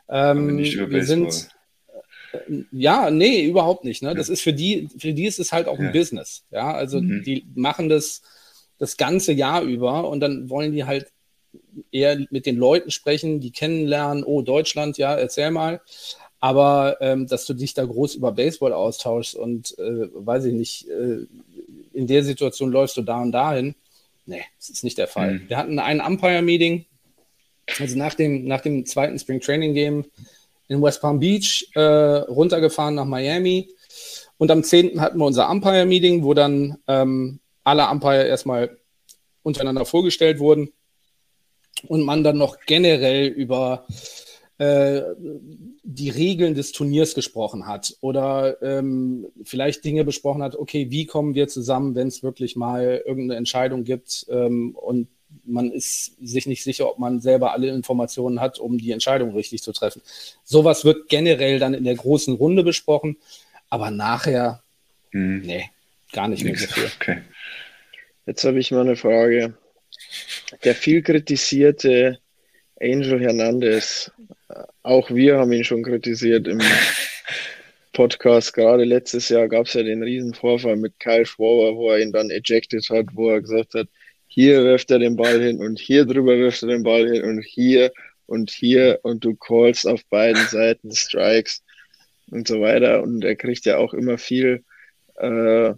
[0.08, 1.02] Ähm, wir Baseball.
[1.02, 1.48] sind
[2.32, 4.02] äh, ja, nee, überhaupt nicht.
[4.02, 4.08] Ne?
[4.08, 4.14] Ja.
[4.14, 5.86] Das ist für die, für die ist es halt auch ja.
[5.86, 6.44] ein Business.
[6.50, 7.22] Ja, also mhm.
[7.22, 8.22] die machen das
[8.78, 11.06] das ganze Jahr über und dann wollen die halt
[11.92, 15.80] eher mit den Leuten sprechen, die kennenlernen, oh, Deutschland, ja, erzähl mal.
[16.40, 20.88] Aber ähm, dass du dich da groß über Baseball austauschst und äh, weiß ich nicht,
[20.88, 21.26] äh,
[21.92, 23.74] in der Situation läufst du da und dahin,
[24.26, 25.34] nee, das ist nicht der Fall.
[25.34, 25.48] Mhm.
[25.48, 26.84] Wir hatten ein Umpire-Meeting,
[27.78, 30.04] also nach dem, nach dem zweiten Spring Training Game
[30.68, 33.70] in West Palm Beach, äh, runtergefahren nach Miami.
[34.38, 35.00] Und am 10.
[35.00, 38.76] hatten wir unser Umpire-Meeting, wo dann ähm, alle Umpire erstmal
[39.42, 40.70] untereinander vorgestellt wurden
[41.88, 43.86] und man dann noch generell über
[44.58, 45.02] äh,
[45.82, 51.34] die Regeln des Turniers gesprochen hat oder ähm, vielleicht Dinge besprochen hat, okay, wie kommen
[51.34, 55.08] wir zusammen, wenn es wirklich mal irgendeine Entscheidung gibt ähm, und
[55.44, 59.62] man ist sich nicht sicher, ob man selber alle Informationen hat, um die Entscheidung richtig
[59.62, 60.00] zu treffen.
[60.44, 63.16] Sowas wird generell dann in der großen Runde besprochen,
[63.68, 64.62] aber nachher,
[65.10, 65.40] hm.
[65.42, 65.70] nee,
[66.12, 66.90] gar nicht mehr so viel.
[66.98, 67.22] Okay.
[68.24, 69.54] Jetzt habe ich mal eine Frage
[70.64, 72.18] der viel kritisierte
[72.80, 74.10] Angel Hernandez,
[74.82, 76.60] auch wir haben ihn schon kritisiert im
[77.92, 78.52] Podcast.
[78.52, 82.30] Gerade letztes Jahr gab es ja den Riesenvorfall mit Kyle Schwaber, wo er ihn dann
[82.30, 83.88] ejected hat, wo er gesagt hat,
[84.26, 87.42] hier wirft er den Ball hin und hier drüber wirft er den Ball hin und
[87.42, 87.92] hier
[88.26, 91.62] und hier und du callst auf beiden Seiten Strikes
[92.30, 93.02] und so weiter.
[93.02, 94.64] Und er kriegt ja auch immer viel
[95.16, 95.72] äh,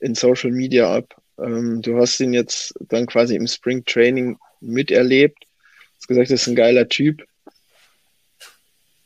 [0.00, 1.19] in Social Media ab.
[1.42, 5.38] Ähm, du hast ihn jetzt dann quasi im Spring Training miterlebt.
[5.40, 7.26] Du hast gesagt, das ist ein geiler Typ.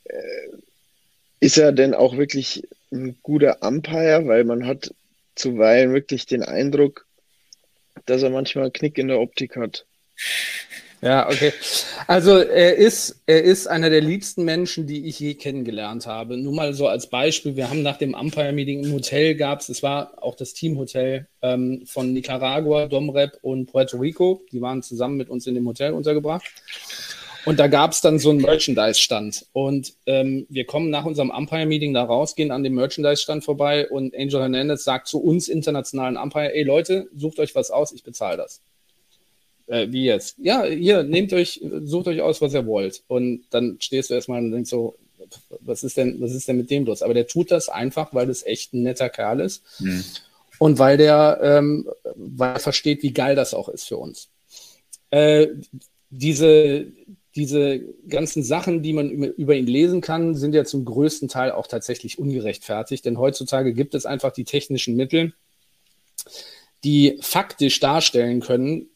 [0.05, 0.49] Äh,
[1.41, 4.27] ist er denn auch wirklich ein guter Umpire?
[4.27, 4.95] Weil man hat
[5.35, 7.07] zuweilen wirklich den Eindruck,
[8.07, 9.87] dass er manchmal einen Knick in der Optik hat.
[11.05, 11.53] Ja, okay.
[12.07, 16.39] Also er ist, er ist einer der liebsten Menschen, die ich je kennengelernt habe.
[16.39, 19.83] Nur mal so als Beispiel, wir haben nach dem Umpire-Meeting im Hotel gab es, es
[19.83, 24.41] war auch das Teamhotel ähm, von Nicaragua, Domrep und Puerto Rico.
[24.51, 26.47] Die waren zusammen mit uns in dem Hotel untergebracht.
[27.45, 29.45] Und da gab es dann so einen Merchandise-Stand.
[29.53, 34.17] Und ähm, wir kommen nach unserem Umpire-Meeting da raus, gehen an dem Merchandise-Stand vorbei und
[34.17, 38.39] Angel Hernandez sagt zu uns internationalen Umpire, ey Leute, sucht euch was aus, ich bezahle
[38.39, 38.63] das.
[39.67, 40.37] Äh, wie jetzt?
[40.39, 43.03] Ja, hier, nehmt euch, sucht euch aus, was ihr wollt.
[43.07, 44.97] Und dann stehst du erstmal und denkst so,
[45.61, 47.03] was ist denn, was ist denn mit dem los?
[47.03, 49.63] Aber der tut das einfach, weil das echt ein netter Kerl ist.
[49.81, 50.05] Mhm.
[50.59, 54.29] Und weil der, ähm, weil er versteht, wie geil das auch ist für uns.
[55.11, 55.49] Äh,
[56.11, 56.87] diese,
[57.35, 61.67] diese ganzen Sachen, die man über ihn lesen kann, sind ja zum größten Teil auch
[61.67, 65.35] tatsächlich ungerechtfertigt, denn heutzutage gibt es einfach die technischen Mittel,
[66.85, 68.89] die faktisch darstellen können,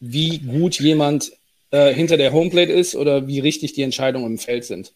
[0.00, 1.32] wie gut jemand
[1.70, 4.92] äh, hinter der Homeplate ist oder wie richtig die Entscheidungen im Feld sind.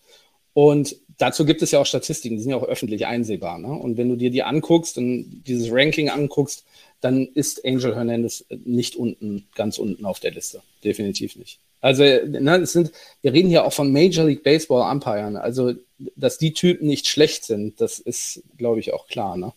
[0.52, 3.58] Und dazu gibt es ja auch Statistiken, die sind ja auch öffentlich einsehbar.
[3.58, 3.68] Ne?
[3.68, 6.64] Und wenn du dir die anguckst und dieses Ranking anguckst,
[7.00, 10.62] dann ist Angel Hernandez nicht unten, ganz unten auf der Liste.
[10.82, 11.58] Definitiv nicht.
[11.80, 12.90] Also, ne, es sind,
[13.22, 15.36] wir reden hier auch von Major League Baseball Umpiren.
[15.36, 15.74] Also,
[16.16, 19.36] dass die Typen nicht schlecht sind, das ist, glaube ich, auch klar.
[19.36, 19.52] Ne?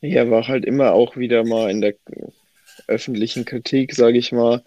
[0.00, 1.94] Ja, war halt immer auch wieder mal in der
[2.86, 4.62] öffentlichen Kritik, sage ich mal,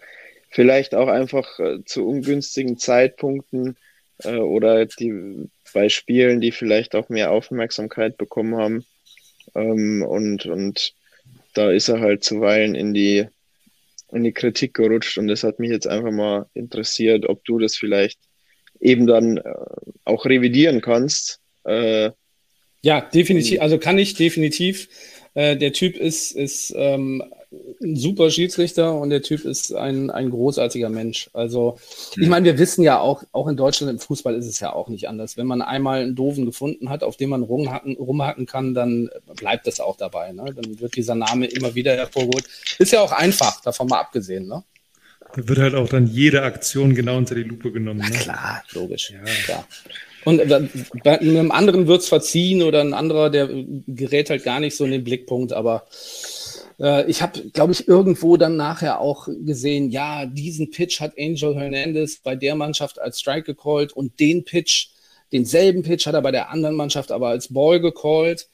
[0.50, 3.76] vielleicht auch einfach äh, zu ungünstigen Zeitpunkten
[4.24, 8.84] äh, oder die bei Spielen, die vielleicht auch mehr Aufmerksamkeit bekommen haben.
[9.54, 10.94] Ähm, und, und
[11.54, 13.26] da ist er halt zuweilen in die,
[14.12, 17.76] in die Kritik gerutscht und das hat mich jetzt einfach mal interessiert, ob du das
[17.76, 18.18] vielleicht
[18.80, 19.42] eben dann äh,
[20.04, 21.40] auch revidieren kannst.
[21.64, 22.10] Äh,
[22.82, 23.60] ja, definitiv.
[23.60, 24.88] Also kann ich definitiv.
[25.34, 27.22] Äh, der Typ ist, ist ähm,
[27.82, 31.30] ein super Schiedsrichter und der Typ ist ein, ein großartiger Mensch.
[31.32, 31.78] Also,
[32.18, 34.88] ich meine, wir wissen ja auch, auch in Deutschland im Fußball ist es ja auch
[34.88, 35.36] nicht anders.
[35.36, 39.66] Wenn man einmal einen Doofen gefunden hat, auf dem man rumhacken, rumhacken kann, dann bleibt
[39.66, 40.32] das auch dabei.
[40.32, 40.54] Ne?
[40.54, 42.46] Dann wird dieser Name immer wieder hervorgeholt.
[42.78, 44.46] Ist ja auch einfach, davon mal abgesehen.
[44.46, 44.62] Ne?
[45.34, 48.00] Da wird halt auch dann jede Aktion genau unter die Lupe genommen.
[48.00, 48.10] Ne?
[48.10, 49.10] klar, logisch.
[49.10, 49.18] Ja.
[49.44, 49.66] Klar.
[50.24, 50.42] Und
[51.04, 53.48] bei einem anderen wird es verziehen oder ein anderer, der
[53.86, 55.86] gerät halt gar nicht so in den Blickpunkt, aber
[56.80, 61.56] äh, ich habe, glaube ich, irgendwo dann nachher auch gesehen, ja, diesen Pitch hat Angel
[61.56, 64.88] Hernandez bei der Mannschaft als Strike gecallt und den Pitch,
[65.32, 68.48] denselben Pitch hat er bei der anderen Mannschaft aber als Ball gecallt.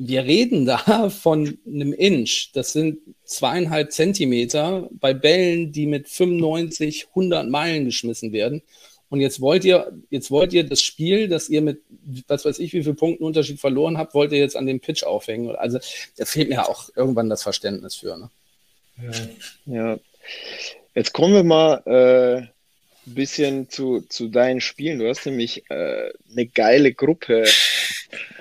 [0.00, 2.50] Wir reden da von einem Inch.
[2.52, 8.62] Das sind zweieinhalb Zentimeter bei Bällen, die mit 95, 100 Meilen geschmissen werden.
[9.10, 11.80] Und jetzt wollt ihr, jetzt wollt ihr das Spiel, das ihr mit,
[12.26, 15.02] was weiß ich, wie viel Punkten Unterschied verloren habt, wollt ihr jetzt an dem Pitch
[15.02, 15.56] aufhängen.
[15.56, 15.78] Also
[16.16, 18.18] da fehlt mir auch irgendwann das Verständnis für.
[18.18, 18.30] Ne?
[19.66, 19.92] Ja.
[19.92, 19.98] ja.
[20.94, 22.42] Jetzt kommen wir mal äh,
[23.08, 24.98] ein bisschen zu, zu deinen Spielen.
[24.98, 27.44] Du hast nämlich äh, eine geile Gruppe,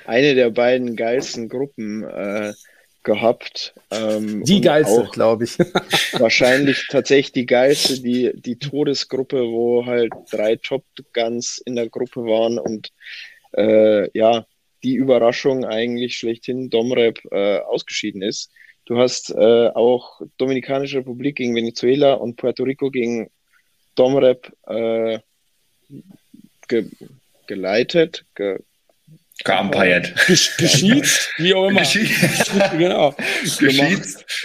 [0.05, 2.03] eine der beiden geilsten Gruppen.
[2.03, 2.53] Äh,
[3.07, 3.73] gehabt.
[3.89, 5.57] Ähm, die geilste, glaube ich.
[6.19, 12.25] wahrscheinlich tatsächlich die geilste, die, die Todesgruppe, wo halt drei Top Guns in der Gruppe
[12.25, 12.91] waren und
[13.55, 14.45] äh, ja,
[14.83, 18.51] die Überraschung eigentlich schlechthin Domrep äh, ausgeschieden ist.
[18.85, 23.29] Du hast äh, auch Dominikanische Republik gegen Venezuela und Puerto Rico gegen
[23.95, 25.19] Domrep äh,
[26.67, 26.89] ge
[27.47, 28.59] geleitet, ge
[29.43, 30.13] Geumpired.
[30.27, 31.81] Gesch geschieht, wie auch immer.
[31.81, 32.09] Geschieht.
[32.77, 33.15] genau.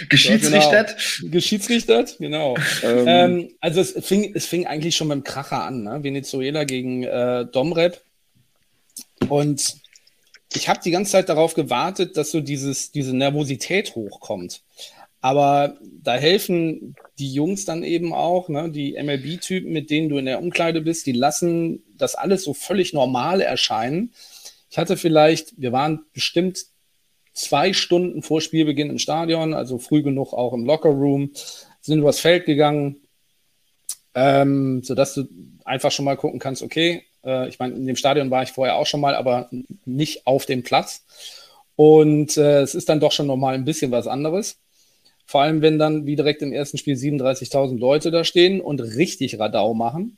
[0.09, 0.95] Geschiedsrichtert.
[1.19, 1.31] Genau.
[1.31, 2.55] Geschiedsrichtert, genau.
[2.83, 3.07] Ähm.
[3.07, 6.03] Ähm, also es fing, es fing eigentlich schon beim Kracher an, ne?
[6.03, 8.01] Venezuela gegen äh, Domrep.
[9.29, 9.75] Und
[10.53, 14.61] ich habe die ganze Zeit darauf gewartet, dass so dieses, diese Nervosität hochkommt.
[15.21, 18.69] Aber da helfen die Jungs dann eben auch, ne?
[18.69, 22.93] die MLB-Typen, mit denen du in der Umkleide bist, die lassen das alles so völlig
[22.93, 24.11] normal erscheinen
[24.73, 26.65] ich hatte vielleicht, wir waren bestimmt
[27.31, 31.29] zwei Stunden vor Spielbeginn im Stadion, also früh genug auch im Lockerroom,
[31.79, 32.95] sind übers Feld gegangen,
[34.15, 35.27] ähm, sodass du
[35.63, 38.77] einfach schon mal gucken kannst, okay, äh, ich meine, in dem Stadion war ich vorher
[38.77, 39.47] auch schon mal, aber
[39.85, 41.03] nicht auf dem Platz.
[41.75, 44.57] Und äh, es ist dann doch schon nochmal ein bisschen was anderes.
[45.27, 49.37] Vor allem, wenn dann wie direkt im ersten Spiel 37.000 Leute da stehen und richtig
[49.37, 50.17] Radau machen.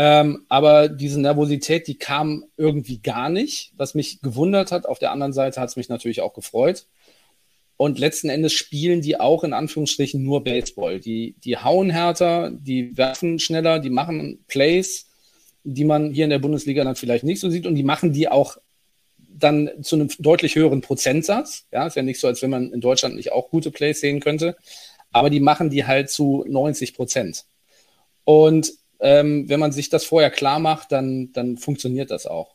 [0.00, 4.86] Ähm, aber diese Nervosität, die kam irgendwie gar nicht, was mich gewundert hat.
[4.86, 6.86] Auf der anderen Seite hat es mich natürlich auch gefreut.
[7.76, 11.00] Und letzten Endes spielen die auch in Anführungsstrichen nur Baseball.
[11.00, 15.06] Die, die hauen härter, die werfen schneller, die machen Plays,
[15.64, 17.66] die man hier in der Bundesliga dann vielleicht nicht so sieht.
[17.66, 18.56] Und die machen die auch
[19.18, 21.66] dann zu einem deutlich höheren Prozentsatz.
[21.72, 24.20] Ja, ist ja nicht so, als wenn man in Deutschland nicht auch gute Plays sehen
[24.20, 24.56] könnte.
[25.10, 27.46] Aber die machen die halt zu 90 Prozent.
[28.22, 32.54] Und ähm, wenn man sich das vorher klar macht, dann, dann funktioniert das auch.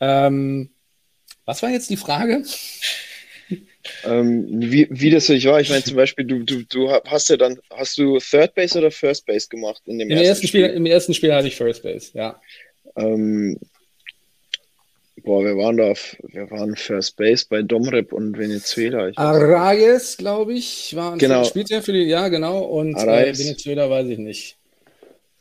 [0.00, 0.70] Ähm,
[1.44, 2.42] was war jetzt die Frage?
[4.04, 5.60] Ähm, wie, wie das für dich war.
[5.60, 8.90] Ich meine, zum Beispiel, du, du, du hast ja dann, hast du Third Base oder
[8.90, 10.64] First Base gemacht in dem Im ersten, ersten Spiel?
[10.64, 10.76] Spiel?
[10.76, 12.40] Im ersten Spiel hatte ich First Base, ja.
[12.96, 13.56] Ähm,
[15.22, 19.12] boah, wir waren da, auf, wir waren First Base bei Domrep und Venezuela.
[19.16, 21.44] Arayes, glaube ich, war genau.
[21.44, 24.56] spielt ja für die, ja genau, und äh, Venezuela weiß ich nicht.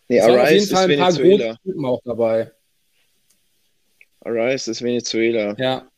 [0.07, 2.51] Nee, es auf jeden Fall ein paar gute Typen auch dabei.
[4.21, 5.55] Arise ist Venezuela.
[5.57, 5.89] Ja.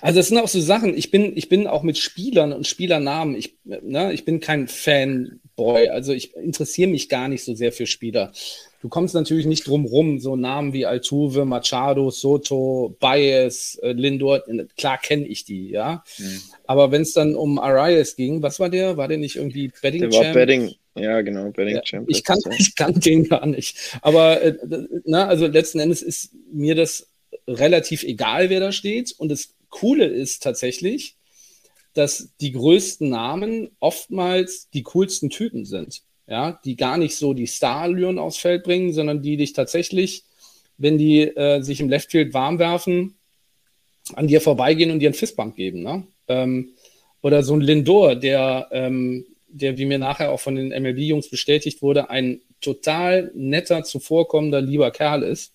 [0.00, 3.34] Also das sind auch so Sachen, ich bin, ich bin auch mit Spielern und Spielernamen,
[3.34, 7.86] ich, ne, ich bin kein Fanboy, also ich interessiere mich gar nicht so sehr für
[7.86, 8.32] Spieler.
[8.80, 14.42] Du kommst natürlich nicht drum rum, so Namen wie Altuve, Machado, Soto, Baez, äh, Lindor,
[14.76, 16.04] klar kenne ich die, ja.
[16.18, 16.40] Mhm.
[16.66, 18.96] Aber wenn es dann um Arias ging, was war der?
[18.96, 22.08] War der nicht irgendwie Betting Der war Betting, ja, genau, Betting ja, Champ.
[22.10, 23.98] Ich kann, ich kann den gar nicht.
[24.02, 24.56] Aber äh,
[25.04, 27.08] na, also letzten Endes ist mir das
[27.46, 29.12] relativ egal, wer da steht.
[29.18, 31.16] Und das Coole ist tatsächlich,
[31.94, 36.02] dass die größten Namen oftmals die coolsten Typen sind.
[36.28, 40.24] Ja, die gar nicht so die Starallüren aufs Feld bringen, sondern die dich tatsächlich,
[40.78, 43.16] wenn die äh, sich im Leftfield warm werfen,
[44.14, 45.82] an dir vorbeigehen und dir einen Fistbump geben.
[45.82, 46.06] Ne?
[46.28, 46.70] Ähm,
[47.22, 51.82] oder so ein Lindor, der ähm, der, wie mir nachher auch von den MLB-Jungs bestätigt
[51.82, 55.52] wurde, ein total netter, zuvorkommender, lieber Kerl ist,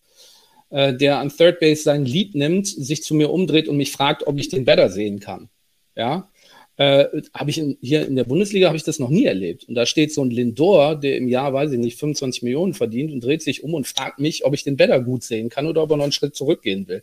[0.69, 4.27] äh, der an Third Base sein Lied nimmt, sich zu mir umdreht und mich fragt,
[4.27, 5.49] ob ich den Better sehen kann.
[5.95, 6.29] Ja,
[6.77, 9.63] äh, habe ich in, hier in der Bundesliga habe ich das noch nie erlebt.
[9.67, 13.11] Und da steht so ein Lindor, der im Jahr, weiß ich nicht, 25 Millionen verdient
[13.11, 15.81] und dreht sich um und fragt mich, ob ich den Better gut sehen kann oder
[15.81, 17.01] ob er noch einen Schritt zurückgehen will.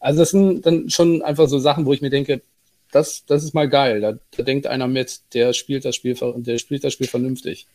[0.00, 2.42] Also das sind dann schon einfach so Sachen, wo ich mir denke,
[2.94, 4.00] das, das ist mal geil.
[4.00, 7.66] Da, da denkt einer mit, der spielt das Spiel, der spielt das Spiel vernünftig.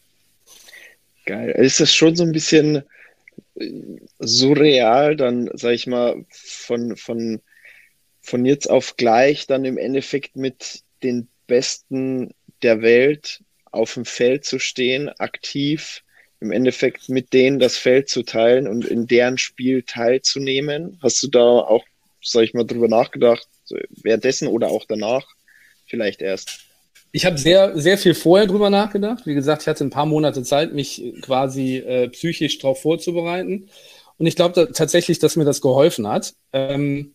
[1.25, 1.49] Geil.
[1.51, 2.83] Ist das schon so ein bisschen
[3.55, 3.71] äh,
[4.19, 7.41] surreal, dann, sag ich mal, von, von,
[8.21, 14.45] von jetzt auf gleich dann im Endeffekt mit den Besten der Welt auf dem Feld
[14.45, 16.03] zu stehen, aktiv,
[16.39, 20.97] im Endeffekt mit denen das Feld zu teilen und in deren Spiel teilzunehmen?
[21.01, 21.83] Hast du da auch,
[22.21, 23.47] sag ich mal, drüber nachgedacht,
[24.03, 25.25] währenddessen oder auch danach
[25.85, 26.61] vielleicht erst?
[27.11, 29.25] Ich habe sehr, sehr viel vorher drüber nachgedacht.
[29.25, 33.69] Wie gesagt, ich hatte ein paar Monate Zeit, mich quasi äh, psychisch darauf vorzubereiten.
[34.17, 36.35] Und ich glaube da, tatsächlich, dass mir das geholfen hat.
[36.53, 37.13] Ähm,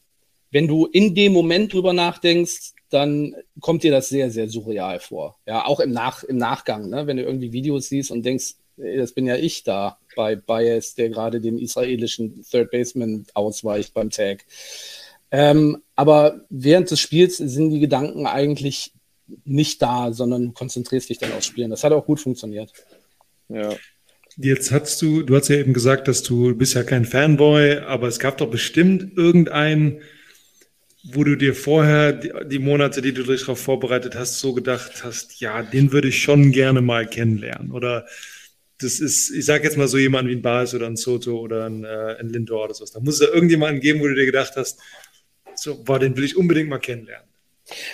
[0.50, 5.36] wenn du in dem Moment drüber nachdenkst, dann kommt dir das sehr, sehr surreal vor.
[5.46, 7.06] Ja, auch im, Nach im Nachgang, ne?
[7.06, 10.94] wenn du irgendwie Videos siehst und denkst, ey, das bin ja ich da bei Bias,
[10.94, 14.44] der gerade dem israelischen Third Baseman ausweicht beim Tag.
[15.30, 18.92] Ähm, aber während des Spiels sind die Gedanken eigentlich
[19.44, 21.70] nicht da, sondern konzentrierst dich dann aufs Spielen.
[21.70, 22.72] Das hat auch gut funktioniert.
[23.48, 23.70] Ja.
[24.36, 28.08] Jetzt hast du, du hast ja eben gesagt, dass du bist ja kein Fanboy, aber
[28.08, 30.00] es gab doch bestimmt irgendeinen,
[31.04, 35.04] wo du dir vorher die, die Monate, die du dich darauf vorbereitet hast, so gedacht
[35.04, 37.70] hast, ja, den würde ich schon gerne mal kennenlernen.
[37.70, 38.06] Oder
[38.84, 41.66] das ist, ich sage jetzt mal so jemand wie ein Bas oder ein Soto oder
[41.66, 42.92] ein, äh, ein Lindor oder sowas.
[42.92, 44.78] Da muss es ja irgendjemanden geben, wo du dir gedacht hast,
[45.56, 47.28] so, boah, den will ich unbedingt mal kennenlernen.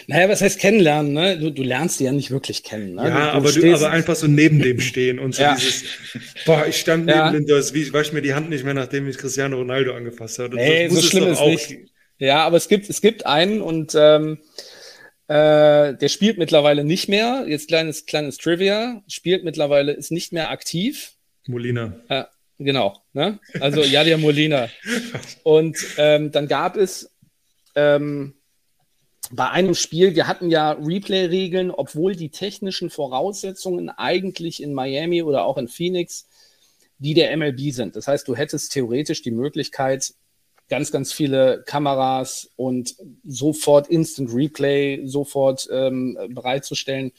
[0.09, 1.13] Naja, was heißt kennenlernen?
[1.13, 1.39] Ne?
[1.39, 2.95] Du, du lernst die ja nicht wirklich kennen.
[2.95, 3.09] Ne?
[3.09, 5.55] Ja, du, du aber, du, aber einfach so neben dem stehen und so ja.
[5.55, 5.85] dieses,
[6.45, 7.31] boah, ich stand neben ja.
[7.31, 10.57] Lindor, wie ich wasche mir die Hand nicht mehr, nachdem ich Cristiano Ronaldo angefasst habe.
[10.57, 11.77] Nee, so schlimm ist nicht.
[12.19, 14.39] Ja, aber es gibt, es gibt einen und ähm,
[15.31, 17.45] äh, der spielt mittlerweile nicht mehr.
[17.47, 19.01] Jetzt kleines, kleines Trivia.
[19.07, 21.13] Spielt mittlerweile, ist nicht mehr aktiv.
[21.47, 21.95] Molina.
[22.09, 22.25] Äh,
[22.59, 23.01] genau.
[23.13, 23.39] Ne?
[23.61, 24.69] Also Jadia Molina.
[25.45, 27.15] Und ähm, dann gab es
[27.77, 28.35] ähm,
[29.31, 35.45] bei einem Spiel, wir hatten ja Replay-Regeln, obwohl die technischen Voraussetzungen eigentlich in Miami oder
[35.45, 36.27] auch in Phoenix
[37.01, 37.97] die der MLB sind.
[37.97, 40.13] Das heißt, du hättest theoretisch die Möglichkeit,
[40.71, 47.13] ganz, ganz viele Kameras und sofort Instant Replay sofort ähm, bereitzustellen.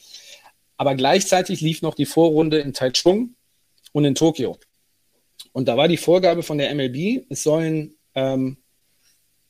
[0.78, 3.36] Aber gleichzeitig lief noch die Vorrunde in Taichung
[3.92, 4.58] und in Tokio.
[5.54, 8.58] Und da war die Vorgabe von der MLB, es sollen ähm,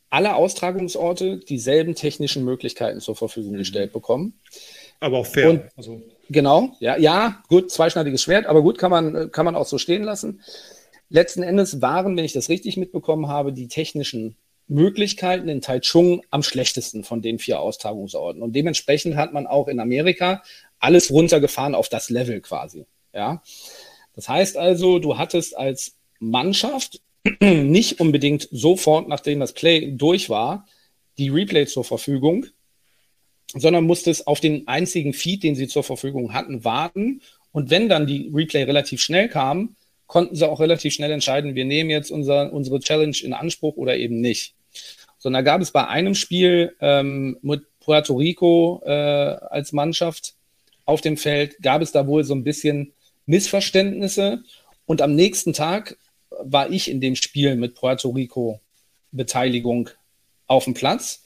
[0.09, 4.33] alle Austragungsorte dieselben technischen Möglichkeiten zur Verfügung gestellt bekommen.
[4.99, 5.51] Aber auch fair.
[5.51, 6.01] Und, also.
[6.29, 10.03] Genau, ja, ja, gut, zweischneidiges Schwert, aber gut, kann man, kann man auch so stehen
[10.03, 10.41] lassen
[11.11, 14.35] letzten Endes waren, wenn ich das richtig mitbekommen habe, die technischen
[14.67, 18.41] Möglichkeiten in Taichung am schlechtesten von den vier Austragungsorten.
[18.41, 20.41] Und dementsprechend hat man auch in Amerika
[20.79, 22.85] alles runtergefahren auf das Level quasi.
[23.13, 23.43] Ja.
[24.15, 27.01] Das heißt also, du hattest als Mannschaft
[27.41, 30.65] nicht unbedingt sofort, nachdem das Play durch war,
[31.17, 32.45] die Replay zur Verfügung,
[33.53, 37.21] sondern musstest auf den einzigen Feed, den sie zur Verfügung hatten, warten.
[37.51, 39.75] Und wenn dann die Replay relativ schnell kam,
[40.11, 43.95] konnten sie auch relativ schnell entscheiden, wir nehmen jetzt unser, unsere Challenge in Anspruch oder
[43.95, 44.55] eben nicht.
[45.17, 50.33] So, und da gab es bei einem Spiel ähm, mit Puerto Rico äh, als Mannschaft
[50.83, 52.91] auf dem Feld, gab es da wohl so ein bisschen
[53.25, 54.43] Missverständnisse.
[54.85, 55.97] Und am nächsten Tag
[56.29, 58.59] war ich in dem Spiel mit Puerto Rico
[59.13, 59.91] Beteiligung
[60.45, 61.23] auf dem Platz.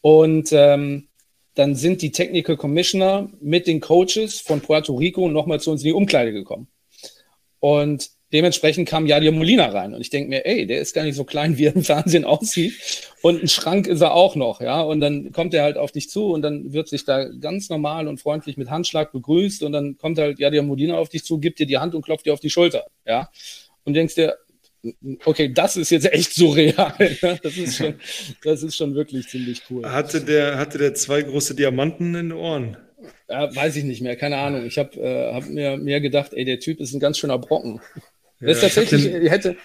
[0.00, 1.06] Und ähm,
[1.54, 5.90] dann sind die Technical Commissioner mit den Coaches von Puerto Rico nochmal zu uns in
[5.90, 6.66] die Umkleide gekommen.
[7.60, 9.94] Und dementsprechend kam Jadir Molina rein.
[9.94, 12.24] Und ich denke mir, ey, der ist gar nicht so klein, wie er im Fernsehen
[12.24, 12.74] aussieht.
[13.22, 14.80] Und ein Schrank ist er auch noch, ja.
[14.80, 18.08] Und dann kommt er halt auf dich zu und dann wird sich da ganz normal
[18.08, 19.62] und freundlich mit Handschlag begrüßt.
[19.62, 22.26] Und dann kommt halt Jadir Molina auf dich zu, gibt dir die Hand und klopft
[22.26, 23.30] dir auf die Schulter, ja.
[23.84, 24.36] Und denkst dir,
[25.24, 26.94] okay, das ist jetzt echt surreal.
[27.42, 27.94] Das ist schon,
[28.42, 29.84] das ist schon wirklich ziemlich cool.
[29.84, 32.76] Hatte der, hatte der zwei große Diamanten in den Ohren?
[33.28, 34.64] Ja, weiß ich nicht mehr, keine Ahnung.
[34.66, 37.80] Ich habe äh, hab mir mehr gedacht, ey, der Typ ist ein ganz schöner Brocken.
[38.40, 39.26] Ja, ist tatsächlich, den...
[39.26, 39.56] hätte,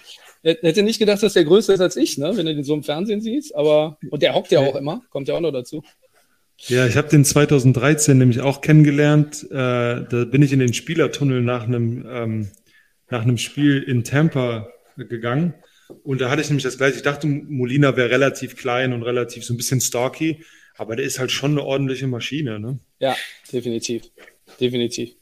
[0.42, 2.36] hätte nicht gedacht, dass der größer ist als ich, ne?
[2.36, 3.54] wenn du den so im Fernsehen siehst.
[3.54, 5.82] Aber, und der hockt ja auch immer, kommt ja auch noch dazu.
[6.58, 9.46] Ja, ich habe den 2013 nämlich auch kennengelernt.
[9.50, 12.48] Äh, da bin ich in den Spielertunnel nach einem, ähm,
[13.10, 15.54] nach einem Spiel in Tampa gegangen.
[16.02, 16.96] Und da hatte ich nämlich das gleiche.
[16.96, 20.44] Ich dachte, Molina wäre relativ klein und relativ so ein bisschen stalky.
[20.76, 22.78] Aber der ist halt schon eine ordentliche Maschine, ne?
[22.98, 23.16] Ja,
[23.52, 24.10] definitiv.
[24.60, 25.14] Definitiv.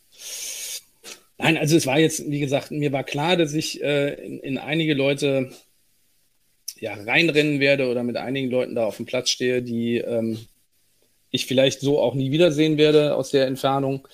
[1.38, 4.59] Nein, also es war jetzt, wie gesagt, mir war klar, dass ich äh, in, in,
[4.59, 5.50] einige Leute
[6.78, 10.46] ja, reinrennen werde oder mit einigen Leuten da auf dem Platz stehe, die ähm,
[11.30, 14.07] ich vielleicht so auch nie wiedersehen werde aus der Entfernung.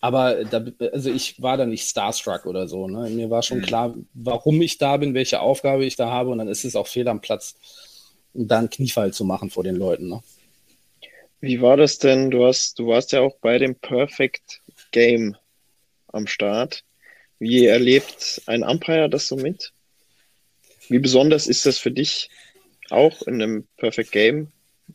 [0.00, 2.86] Aber da, also ich war da nicht starstruck oder so.
[2.86, 3.10] Ne?
[3.10, 3.62] Mir war schon mhm.
[3.62, 6.30] klar, warum ich da bin, welche Aufgabe ich da habe.
[6.30, 7.56] Und dann ist es auch fehl am Platz,
[8.34, 10.08] da einen Kniefall zu machen vor den Leuten.
[10.08, 10.22] Ne?
[11.46, 12.32] Wie war das denn?
[12.32, 15.36] Du hast, du warst ja auch bei dem Perfect Game
[16.08, 16.82] am Start.
[17.38, 19.72] Wie erlebt ein Umpire das so mit?
[20.88, 22.30] Wie besonders ist das für dich,
[22.90, 24.48] auch in einem Perfect Game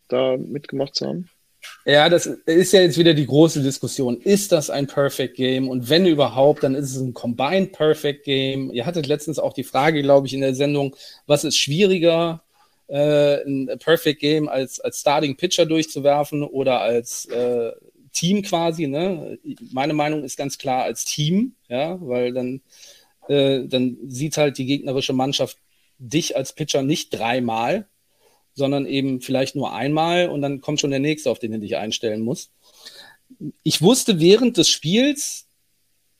[0.09, 1.29] da mitgemacht zu haben?
[1.85, 4.19] Ja, das ist ja jetzt wieder die große Diskussion.
[4.19, 5.69] Ist das ein Perfect Game?
[5.69, 8.73] Und wenn überhaupt, dann ist es ein Combined Perfect Game.
[8.73, 10.97] Ihr hattet letztens auch die Frage, glaube ich, in der Sendung,
[11.27, 12.43] was ist schwieriger,
[12.91, 17.71] äh, ein Perfect Game als, als Starting Pitcher durchzuwerfen oder als äh,
[18.11, 18.87] Team quasi.
[18.87, 19.39] Ne?
[19.71, 22.61] Meine Meinung ist ganz klar als Team, ja, weil dann,
[23.29, 25.57] äh, dann sieht halt die gegnerische Mannschaft
[25.99, 27.87] dich als Pitcher nicht dreimal,
[28.55, 31.77] sondern eben vielleicht nur einmal und dann kommt schon der nächste, auf den du dich
[31.77, 32.51] einstellen musst.
[33.63, 35.47] Ich wusste während des Spiels,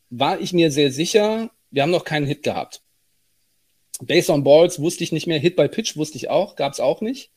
[0.10, 2.82] war ich mir sehr sicher, wir haben noch keinen Hit gehabt.
[4.02, 6.80] Base on Balls wusste ich nicht mehr, Hit by Pitch wusste ich auch, gab es
[6.80, 7.32] auch nicht.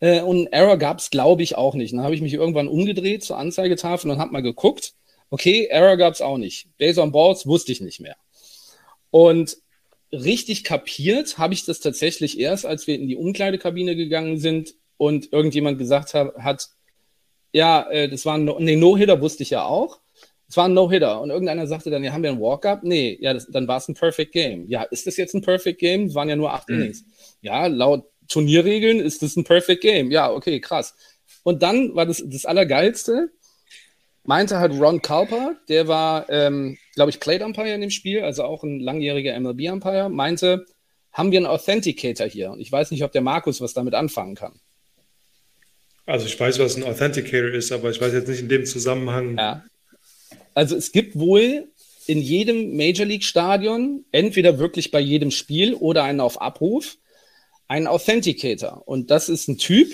[0.00, 1.92] Äh, und Error gab es, glaube ich, auch nicht.
[1.92, 4.94] Dann habe ich mich irgendwann umgedreht zur Anzeigetafel und habe mal geguckt.
[5.30, 6.68] Okay, Error gab es auch nicht.
[6.78, 8.16] Base on Balls wusste ich nicht mehr.
[9.10, 9.56] Und
[10.12, 15.32] richtig kapiert habe ich das tatsächlich erst, als wir in die Umkleidekabine gegangen sind und
[15.32, 16.68] irgendjemand gesagt hat, hat
[17.52, 20.00] ja, äh, das war ein no nee, No-Hitter, wusste ich ja auch.
[20.54, 21.20] Es war ein No-Hitter.
[21.20, 22.84] Und irgendeiner sagte dann, ja, haben wir einen Walk-Up?
[22.84, 24.68] Nee, ja, das, dann war es ein Perfect Game.
[24.68, 26.04] Ja, ist das jetzt ein Perfect Game?
[26.04, 26.76] Es waren ja nur acht mhm.
[26.76, 27.04] Innings.
[27.40, 30.12] Ja, laut Turnierregeln ist das ein Perfect Game.
[30.12, 30.94] Ja, okay, krass.
[31.42, 33.32] Und dann war das das Allergeilste,
[34.22, 38.44] meinte halt Ron Calper, der war, ähm, glaube ich, Plate Umpire in dem Spiel, also
[38.44, 40.66] auch ein langjähriger MLB Umpire, meinte,
[41.10, 42.52] haben wir einen Authenticator hier?
[42.52, 44.60] Und ich weiß nicht, ob der Markus was damit anfangen kann.
[46.06, 49.36] Also ich weiß, was ein Authenticator ist, aber ich weiß jetzt nicht in dem Zusammenhang.
[49.36, 49.64] Ja.
[50.54, 51.68] Also es gibt wohl
[52.06, 56.96] in jedem Major League Stadion, entweder wirklich bei jedem Spiel oder einen auf Abruf,
[57.68, 58.82] einen Authenticator.
[58.86, 59.88] Und das ist ein Typ,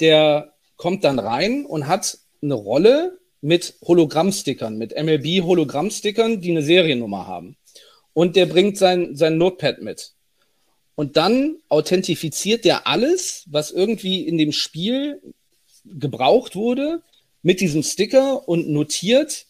[0.00, 7.26] der kommt dann rein und hat eine Rolle mit Hologrammstickern, mit MLB-Hologrammstickern, die eine Seriennummer
[7.26, 7.56] haben.
[8.12, 10.12] Und der bringt sein, sein Notepad mit.
[10.94, 15.20] Und dann authentifiziert der alles, was irgendwie in dem Spiel
[15.84, 17.02] gebraucht wurde,
[17.46, 19.46] mit diesem Sticker und notiert,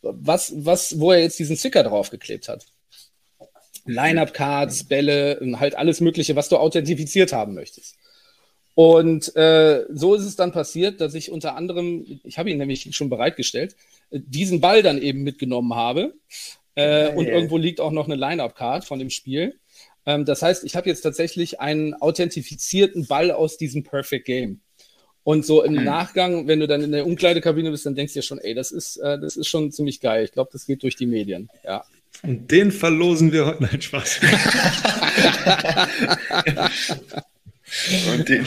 [0.00, 2.66] was, was, wo er jetzt diesen Sticker draufgeklebt hat.
[3.84, 7.96] Line-Up-Cards, Bälle, halt alles Mögliche, was du authentifiziert haben möchtest.
[8.76, 12.94] Und äh, so ist es dann passiert, dass ich unter anderem, ich habe ihn nämlich
[12.94, 13.74] schon bereitgestellt,
[14.12, 16.14] diesen Ball dann eben mitgenommen habe.
[16.76, 19.58] Äh, und irgendwo liegt auch noch eine Line-Up-Card von dem Spiel.
[20.06, 24.60] Ähm, das heißt, ich habe jetzt tatsächlich einen authentifizierten Ball aus diesem Perfect Game.
[25.22, 25.84] Und so im mhm.
[25.84, 28.72] Nachgang, wenn du dann in der Umkleidekabine bist, dann denkst du dir schon, ey, das
[28.72, 30.24] ist, äh, das ist schon ziemlich geil.
[30.24, 31.50] Ich glaube, das geht durch die Medien.
[31.64, 31.84] Ja.
[32.22, 33.62] Und den verlosen wir heute.
[33.62, 34.20] Nein, Spaß.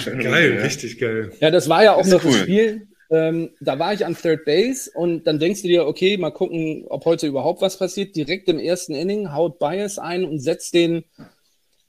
[0.06, 0.62] geil, ja.
[0.62, 1.32] richtig geil.
[1.40, 2.32] Ja, das war ja auch noch cool.
[2.32, 2.88] das Spiel.
[3.10, 6.86] Ähm, da war ich an Third Base und dann denkst du dir, okay, mal gucken,
[6.88, 8.16] ob heute überhaupt was passiert.
[8.16, 11.04] Direkt im ersten Inning haut Bias ein und setzt den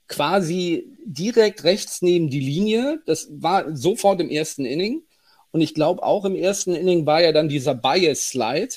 [0.07, 3.01] quasi direkt rechts neben die Linie.
[3.05, 5.03] Das war sofort im ersten Inning.
[5.51, 8.75] Und ich glaube, auch im ersten Inning war ja dann dieser Bias-Slide,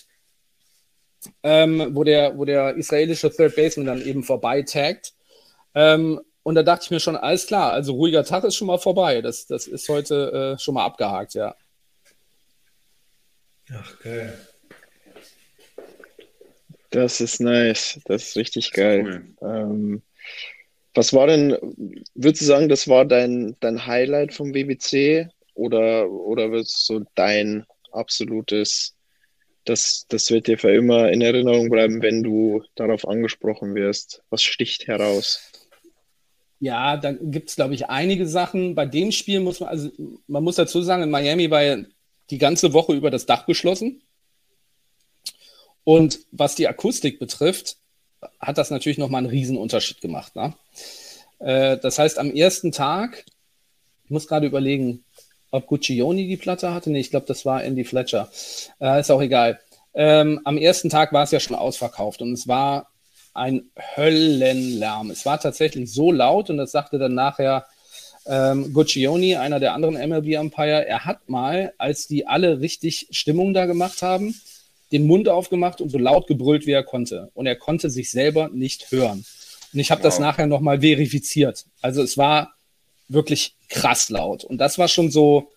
[1.43, 5.15] ähm, wo, der, wo der israelische Third Baseman dann eben vorbei taggt.
[5.75, 8.79] Ähm, und da dachte ich mir schon, alles klar, also ruhiger Tag ist schon mal
[8.79, 9.21] vorbei.
[9.21, 11.55] Das, das ist heute äh, schon mal abgehakt, ja.
[13.71, 14.39] Ach, geil.
[16.91, 18.01] Das ist nice.
[18.07, 19.35] Das ist richtig geil.
[19.43, 19.51] Cool.
[19.51, 20.03] Ähm,
[20.95, 21.57] was war denn,
[22.15, 27.67] würdest du sagen, das war dein, dein Highlight vom BBC oder, oder würdest du dein
[27.93, 28.95] absolutes,
[29.65, 34.23] das, das wird dir für immer in Erinnerung bleiben, wenn du darauf angesprochen wirst?
[34.31, 35.53] Was sticht heraus?
[36.61, 38.75] Ja, da gibt es, glaube ich, einige Sachen.
[38.75, 39.91] Bei dem Spiel muss man, also
[40.27, 41.79] man muss dazu sagen, in Miami war ja
[42.31, 44.03] die ganze Woche über das Dach geschlossen.
[45.85, 47.79] Und was die Akustik betrifft,
[48.41, 50.35] hat das natürlich nochmal einen Riesenunterschied gemacht.
[50.37, 50.55] Ne?
[51.39, 53.25] Äh, das heißt, am ersten Tag,
[54.05, 55.05] ich muss gerade überlegen,
[55.51, 56.91] ob Guccioni die Platte hatte.
[56.91, 58.31] Nee, ich glaube, das war Andy Fletcher.
[58.81, 59.61] Äh, ist auch egal.
[59.95, 62.89] Ähm, am ersten Tag war es ja schon ausverkauft und es war
[63.35, 65.11] ein Höllenlärm.
[65.11, 67.67] Es war tatsächlich so laut und das sagte dann nachher
[68.27, 73.67] ähm, Guccioni, einer der anderen MLB-Umpire, er hat mal, als die alle richtig Stimmung da
[73.67, 74.39] gemacht haben,
[74.93, 77.31] den Mund aufgemacht und so laut gebrüllt, wie er konnte.
[77.35, 79.25] Und er konnte sich selber nicht hören.
[79.73, 80.09] Und ich habe wow.
[80.09, 81.67] das nachher nochmal verifiziert.
[81.83, 82.55] Also es war
[83.09, 84.45] wirklich krass laut.
[84.45, 85.51] Und das war schon so,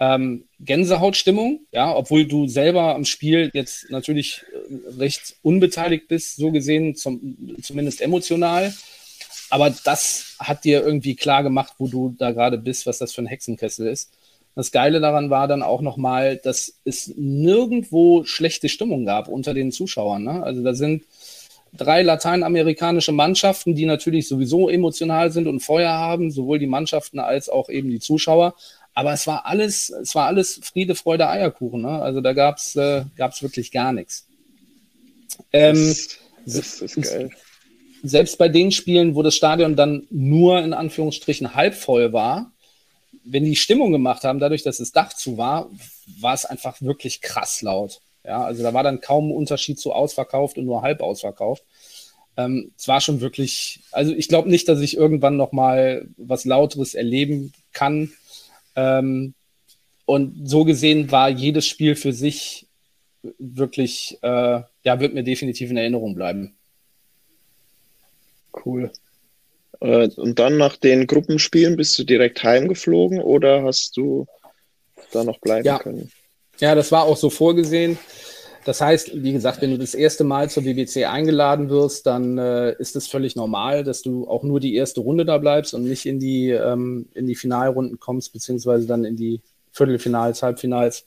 [0.00, 6.50] ähm, Gänsehautstimmung, ja, obwohl du selber am Spiel jetzt natürlich äh, recht unbeteiligt bist, so
[6.50, 8.74] gesehen, zum, zumindest emotional.
[9.50, 13.20] Aber das hat dir irgendwie klar gemacht, wo du da gerade bist, was das für
[13.20, 14.10] ein Hexenkessel ist.
[14.60, 19.72] Das Geile daran war dann auch nochmal, dass es nirgendwo schlechte Stimmung gab unter den
[19.72, 20.22] Zuschauern.
[20.22, 20.42] Ne?
[20.42, 21.04] Also da sind
[21.72, 27.48] drei lateinamerikanische Mannschaften, die natürlich sowieso emotional sind und Feuer haben, sowohl die Mannschaften als
[27.48, 28.54] auch eben die Zuschauer.
[28.92, 31.80] Aber es war alles, es war alles Friede, Freude, Eierkuchen.
[31.80, 32.02] Ne?
[32.02, 34.26] Also da gab es äh, gab's wirklich gar nichts.
[35.54, 35.96] Ähm,
[36.44, 37.30] das, das ist geil.
[38.02, 42.52] Selbst bei den Spielen, wo das Stadion dann nur in Anführungsstrichen halb voll war,
[43.24, 45.70] wenn die Stimmung gemacht haben, dadurch, dass das Dach zu war,
[46.20, 48.00] war es einfach wirklich krass laut.
[48.24, 51.64] Ja, also da war dann kaum ein Unterschied zu ausverkauft und nur halb ausverkauft.
[52.36, 56.44] Ähm, es war schon wirklich, also ich glaube nicht, dass ich irgendwann noch mal was
[56.44, 58.12] Lauteres erleben kann.
[58.76, 59.34] Ähm,
[60.04, 62.66] und so gesehen war jedes Spiel für sich
[63.38, 66.54] wirklich, äh, ja, wird mir definitiv in Erinnerung bleiben.
[68.64, 68.90] Cool.
[69.80, 74.26] Äh, und dann nach den Gruppenspielen bist du direkt heimgeflogen oder hast du
[75.12, 75.78] da noch bleiben ja.
[75.78, 76.10] können?
[76.58, 77.98] Ja, das war auch so vorgesehen.
[78.64, 82.72] Das heißt, wie gesagt, wenn du das erste Mal zur BBC eingeladen wirst, dann äh,
[82.78, 86.04] ist es völlig normal, dass du auch nur die erste Runde da bleibst und nicht
[86.04, 89.40] in die, ähm, in die Finalrunden kommst, beziehungsweise dann in die
[89.72, 91.04] Viertelfinals, Halbfinals.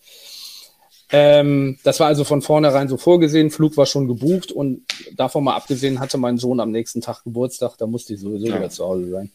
[1.16, 3.52] Ähm, das war also von vornherein so vorgesehen.
[3.52, 4.82] Flug war schon gebucht und
[5.16, 7.78] davon mal abgesehen hatte mein Sohn am nächsten Tag Geburtstag.
[7.78, 8.56] Da musste ich sowieso ja.
[8.56, 9.32] wieder zu Hause sein.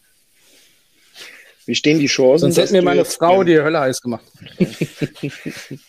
[1.67, 2.51] Wie stehen die Chancen?
[2.51, 4.25] Sonst hätte mir meine Frau die Hölle heiß gemacht.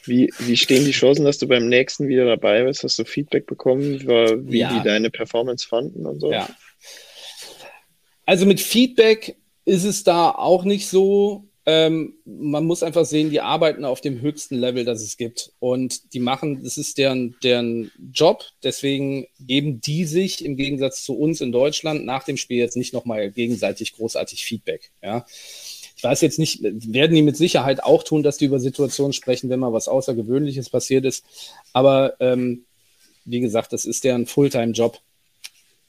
[0.06, 2.84] wie, wie stehen die Chancen, dass du beim nächsten wieder dabei bist?
[2.84, 4.02] Hast du Feedback bekommen,
[4.48, 4.74] wie ja.
[4.74, 6.32] die deine Performance fanden und so?
[6.32, 6.50] Ja.
[8.26, 11.49] Also mit Feedback ist es da auch nicht so.
[11.72, 15.52] Ähm, man muss einfach sehen, die arbeiten auf dem höchsten Level, das es gibt.
[15.60, 18.44] Und die machen, das ist deren, deren Job.
[18.64, 22.92] Deswegen geben die sich im Gegensatz zu uns in Deutschland nach dem Spiel jetzt nicht
[22.92, 24.90] nochmal gegenseitig großartig Feedback.
[25.04, 25.28] Ja.
[25.96, 29.52] Ich weiß jetzt nicht, werden die mit Sicherheit auch tun, dass die über Situationen sprechen,
[29.52, 31.24] wenn mal was Außergewöhnliches passiert ist.
[31.72, 32.66] Aber ähm,
[33.26, 35.00] wie gesagt, das ist deren Fulltime-Job.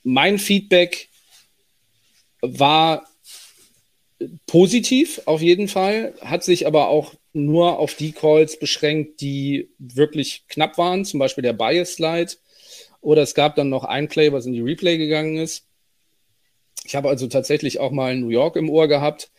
[0.02, 1.08] Mein Feedback
[2.42, 3.09] war
[4.46, 10.44] positiv auf jeden Fall, hat sich aber auch nur auf die Calls beschränkt, die wirklich
[10.48, 12.32] knapp waren, zum Beispiel der Bias Slide.
[13.00, 15.64] Oder es gab dann noch ein Play, was in die Replay gegangen ist.
[16.84, 19.30] Ich habe also tatsächlich auch mal New York im Ohr gehabt.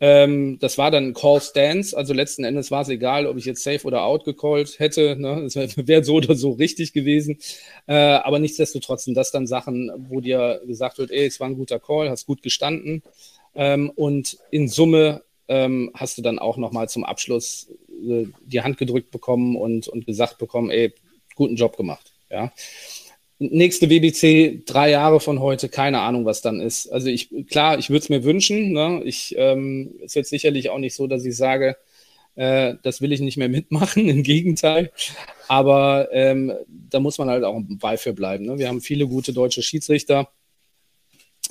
[0.00, 3.64] Ähm, das war dann Call Stance, also letzten Endes war es egal, ob ich jetzt
[3.64, 5.16] safe oder out gecallt hätte.
[5.18, 5.42] Ne?
[5.46, 7.38] Es wäre so oder so richtig gewesen.
[7.86, 11.56] Äh, aber nichtsdestotrotz sind das dann Sachen, wo dir gesagt wird, ey, es war ein
[11.56, 13.02] guter Call, hast gut gestanden.
[13.54, 18.78] Ähm, und in Summe ähm, hast du dann auch nochmal zum Abschluss äh, die Hand
[18.78, 20.92] gedrückt bekommen und, und gesagt bekommen, ey,
[21.34, 22.12] guten Job gemacht.
[22.30, 22.52] Ja.
[23.38, 26.88] Nächste WBC, drei Jahre von heute, keine Ahnung, was dann ist.
[26.88, 28.72] Also ich, klar, ich würde es mir wünschen.
[28.72, 29.00] Ne?
[29.04, 31.76] Ich ähm, ist jetzt sicherlich auch nicht so, dass ich sage,
[32.34, 34.90] äh, das will ich nicht mehr mitmachen, im Gegenteil.
[35.46, 38.46] Aber ähm, da muss man halt auch bei für bleiben.
[38.46, 38.58] Ne?
[38.58, 40.28] Wir haben viele gute deutsche Schiedsrichter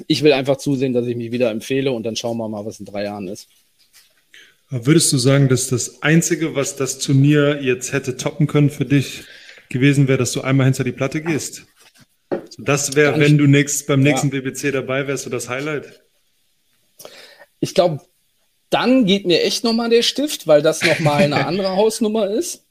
[0.08, 2.80] ich will einfach zusehen, dass ich mich wieder empfehle und dann schauen wir mal, was
[2.80, 3.48] in drei Jahren ist.
[4.70, 9.24] Würdest du sagen, dass das Einzige, was das Turnier jetzt hätte toppen können für dich,
[9.70, 11.66] gewesen wäre, dass du einmal hinter die Platte gehst?
[12.58, 14.42] Das wäre, wenn du nächst, beim nächsten ja.
[14.42, 16.02] BBC dabei wärst, so das Highlight?
[17.60, 18.02] Ich glaube,
[18.70, 22.66] dann geht mir echt nochmal der Stift, weil das nochmal eine andere Hausnummer ist.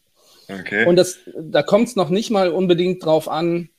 [0.48, 0.86] Okay.
[0.86, 3.70] Und das, da kommt es noch nicht mal unbedingt drauf an,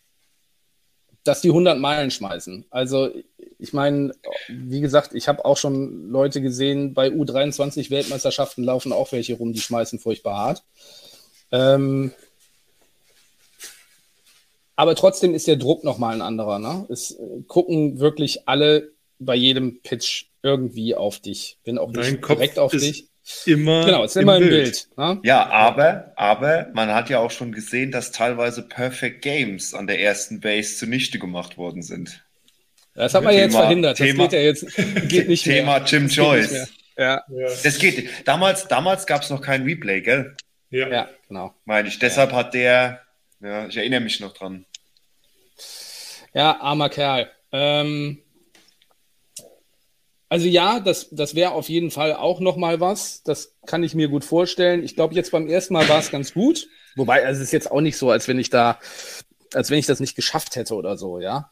[1.23, 2.65] dass die 100 Meilen schmeißen.
[2.69, 3.11] Also
[3.60, 4.12] ich meine,
[4.49, 9.53] wie gesagt, ich habe auch schon Leute gesehen, bei U23 Weltmeisterschaften laufen auch welche rum,
[9.53, 10.64] die schmeißen furchtbar hart.
[11.51, 12.12] Ähm,
[14.76, 16.60] aber trotzdem ist der Druck nochmal ein anderer.
[16.60, 16.86] Ne?
[16.89, 21.58] Es gucken wirklich alle bei jedem Pitch irgendwie auf dich.
[21.64, 23.10] Bin auch nicht Kopf direkt auf dich.
[23.45, 24.51] Immer genau, es ist immer im Bild.
[24.51, 25.20] Bild ne?
[25.24, 29.99] Ja, aber, aber man hat ja auch schon gesehen, dass teilweise Perfect Games an der
[29.99, 32.26] ersten Base zunichte gemacht worden sind.
[32.97, 33.97] Das hat man Thema, jetzt verhindert.
[33.97, 34.75] Thema, das geht ja jetzt
[35.07, 35.87] geht nicht Thema mehr.
[35.87, 36.73] Jim das Joyce.
[36.97, 37.23] Ja.
[37.63, 38.09] Das geht.
[38.27, 40.35] Damals, damals gab es noch kein Replay, gell?
[40.71, 41.53] Ja, ja genau.
[41.65, 41.99] Meine ich.
[41.99, 42.37] Deshalb ja.
[42.37, 43.01] hat der,
[43.39, 44.65] ja, ich erinnere mich noch dran.
[46.33, 47.29] Ja, armer Kerl.
[47.51, 48.23] Ähm,
[50.27, 53.21] also ja, das, das wäre auf jeden Fall auch noch mal was.
[53.21, 54.83] Das kann ich mir gut vorstellen.
[54.83, 56.67] Ich glaube, jetzt beim ersten Mal war es ganz gut.
[56.95, 58.79] Wobei, also es ist jetzt auch nicht so, als wenn ich da,
[59.53, 61.51] als wenn ich das nicht geschafft hätte oder so, ja.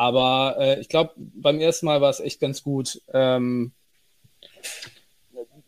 [0.00, 3.72] Aber äh, ich glaube, beim ersten Mal war es echt ganz gut, ähm,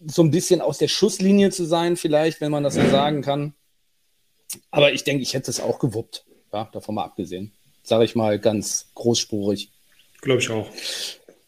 [0.06, 3.52] so ein bisschen aus der Schusslinie zu sein, vielleicht, wenn man das so sagen kann.
[4.70, 6.24] Aber ich denke, ich hätte es auch gewuppt.
[6.50, 7.52] Ja, davon mal abgesehen.
[7.82, 9.70] Sage ich mal ganz großspurig.
[10.22, 10.70] Glaube ich auch.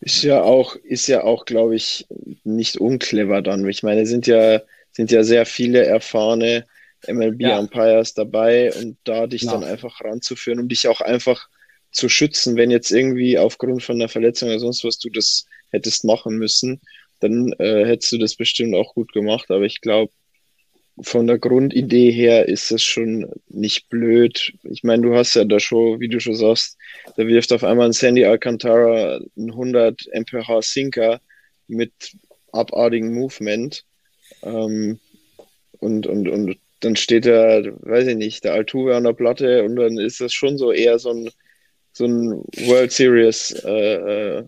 [0.00, 2.06] Ist ja auch, ist ja auch, glaube ich,
[2.44, 3.66] nicht unclever dann.
[3.66, 4.60] Ich meine, sind ja,
[4.92, 6.66] sind ja sehr viele erfahrene
[7.08, 8.24] MLB-Umpires ja.
[8.24, 9.54] dabei und da dich genau.
[9.54, 11.48] dann einfach ranzuführen, um dich auch einfach
[11.94, 16.04] zu schützen, wenn jetzt irgendwie aufgrund von einer Verletzung oder sonst was du das hättest
[16.04, 16.80] machen müssen,
[17.20, 19.50] dann äh, hättest du das bestimmt auch gut gemacht.
[19.50, 20.12] Aber ich glaube,
[21.02, 24.52] von der Grundidee her ist es schon nicht blöd.
[24.64, 26.76] Ich meine, du hast ja da schon, wie du schon sagst,
[27.16, 31.20] da wirft auf einmal ein Sandy Alcantara ein 100 mph Sinker
[31.66, 31.92] mit
[32.52, 33.84] abartigem Movement.
[34.42, 35.00] Ähm,
[35.80, 39.76] und, und, und dann steht da, weiß ich nicht, der Altuve an der Platte und
[39.76, 41.30] dann ist das schon so eher so ein,
[41.94, 44.44] so ein World Series äh, äh,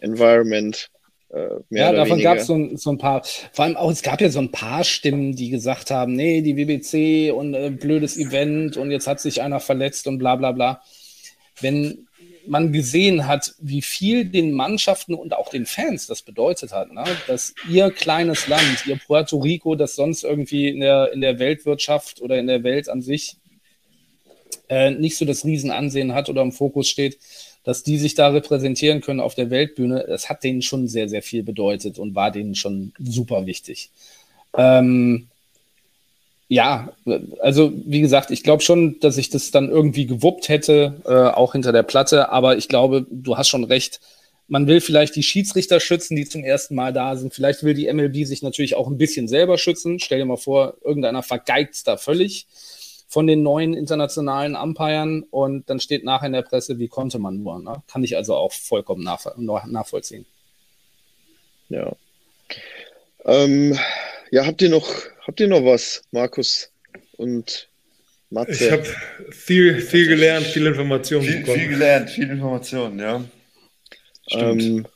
[0.00, 0.88] Environment.
[1.30, 3.22] Äh, ja, davon gab es so, so, ein paar,
[3.52, 6.56] vor allem auch, es gab ja so ein paar Stimmen, die gesagt haben, nee, die
[6.56, 10.82] WBC und äh, blödes Event und jetzt hat sich einer verletzt und bla bla bla.
[11.60, 12.06] Wenn
[12.46, 17.04] man gesehen hat, wie viel den Mannschaften und auch den Fans das bedeutet hat, ne?
[17.26, 22.22] dass ihr kleines Land, ihr Puerto Rico, das sonst irgendwie in der, in der Weltwirtschaft
[22.22, 23.36] oder in der Welt an sich
[24.68, 27.18] äh, nicht so das Riesenansehen hat oder im Fokus steht,
[27.64, 31.22] dass die sich da repräsentieren können auf der Weltbühne, das hat denen schon sehr, sehr
[31.22, 33.90] viel bedeutet und war denen schon super wichtig.
[34.56, 35.26] Ähm,
[36.48, 36.92] ja,
[37.40, 41.52] also wie gesagt, ich glaube schon, dass ich das dann irgendwie gewuppt hätte, äh, auch
[41.52, 44.00] hinter der Platte, aber ich glaube, du hast schon recht.
[44.46, 47.34] Man will vielleicht die Schiedsrichter schützen, die zum ersten Mal da sind.
[47.34, 49.98] Vielleicht will die MLB sich natürlich auch ein bisschen selber schützen.
[49.98, 52.46] Stell dir mal vor, irgendeiner vergeigt da völlig
[53.06, 57.42] von den neuen internationalen Umpiren und dann steht nachher in der Presse, wie konnte man
[57.42, 57.60] nur.
[57.60, 57.82] Ne?
[57.86, 60.26] Kann ich also auch vollkommen nachvollziehen.
[61.68, 61.92] Ja.
[63.24, 63.78] Ähm,
[64.30, 64.88] ja, habt ihr noch
[65.26, 66.70] Habt ihr noch was, Markus
[67.16, 67.68] und
[68.30, 68.52] Matze?
[68.52, 68.84] Ich habe
[69.30, 71.58] viel, viel gelernt, viel Informationen viel, bekommen.
[71.58, 73.24] Viel gelernt, viel Informationen, ja.
[74.30, 74.86] Ähm,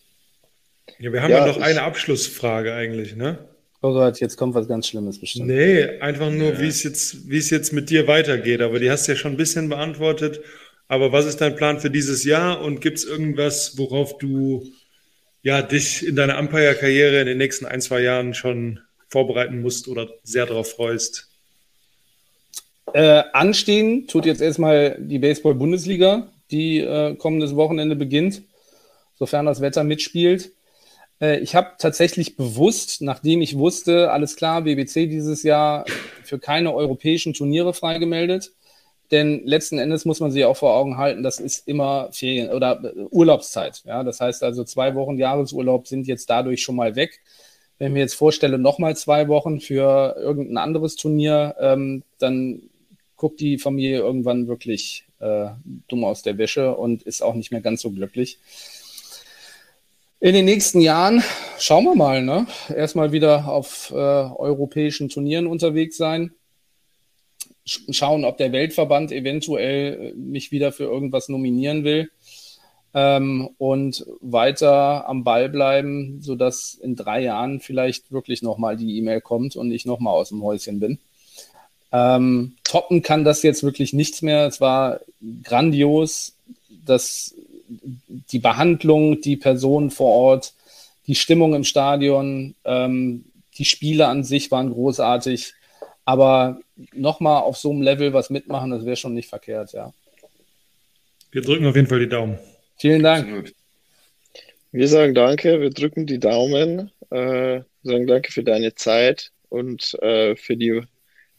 [0.98, 3.38] ja, wir haben ja, ja noch ich, eine Abschlussfrage eigentlich, ne?
[3.82, 5.46] Oh Gott, jetzt kommt was ganz Schlimmes bestimmt.
[5.46, 6.60] Nee, einfach nur, ja.
[6.60, 8.60] wie es jetzt, wie es jetzt mit dir weitergeht.
[8.60, 10.40] Aber die hast du ja schon ein bisschen beantwortet.
[10.86, 14.66] Aber was ist dein Plan für dieses Jahr und gibt es irgendwas, worauf du
[15.42, 20.08] ja, dich in deiner Umpire-Karriere in den nächsten ein, zwei Jahren schon vorbereiten musst oder
[20.22, 21.28] sehr darauf freust?
[22.92, 28.42] Äh, anstehen tut jetzt erstmal die Baseball-Bundesliga, die äh, kommendes Wochenende beginnt,
[29.14, 30.50] sofern das Wetter mitspielt.
[31.20, 35.84] Äh, ich habe tatsächlich bewusst, nachdem ich wusste, alles klar, BBC dieses Jahr
[36.24, 38.52] für keine europäischen Turniere freigemeldet.
[39.10, 42.80] Denn letzten Endes muss man sich auch vor Augen halten, das ist immer Ferien oder
[42.84, 43.82] äh, Urlaubszeit.
[43.84, 47.20] Ja, das heißt also, zwei Wochen Jahresurlaub sind jetzt dadurch schon mal weg.
[47.78, 52.62] Wenn ich mir jetzt vorstelle, nochmal zwei Wochen für irgendein anderes Turnier, ähm, dann
[53.16, 55.48] guckt die Familie irgendwann wirklich äh,
[55.88, 58.38] dumm aus der Wäsche und ist auch nicht mehr ganz so glücklich.
[60.22, 61.22] In den nächsten Jahren
[61.58, 62.46] schauen wir mal, ne?
[62.68, 66.32] Erstmal wieder auf äh, europäischen Turnieren unterwegs sein.
[67.64, 72.10] Schauen, ob der Weltverband eventuell äh, mich wieder für irgendwas nominieren will
[72.92, 79.22] ähm, und weiter am Ball bleiben, sodass in drei Jahren vielleicht wirklich nochmal die E-Mail
[79.22, 80.98] kommt und ich nochmal aus dem Häuschen bin.
[81.92, 84.46] Ähm, toppen kann das jetzt wirklich nichts mehr.
[84.46, 85.00] Es war
[85.42, 86.34] grandios,
[86.84, 87.34] dass
[87.70, 90.54] die Behandlung, die Personen vor Ort,
[91.06, 93.24] die Stimmung im Stadion, ähm,
[93.58, 95.54] die Spiele an sich waren großartig.
[96.04, 96.60] Aber
[96.92, 99.92] nochmal auf so einem Level was mitmachen, das wäre schon nicht verkehrt, ja.
[101.30, 102.38] Wir drücken auf jeden Fall die Daumen.
[102.76, 103.24] Vielen Dank.
[103.24, 103.54] Absolut.
[104.72, 110.36] Wir sagen danke, wir drücken die Daumen, äh, sagen danke für deine Zeit und äh,
[110.36, 110.82] für die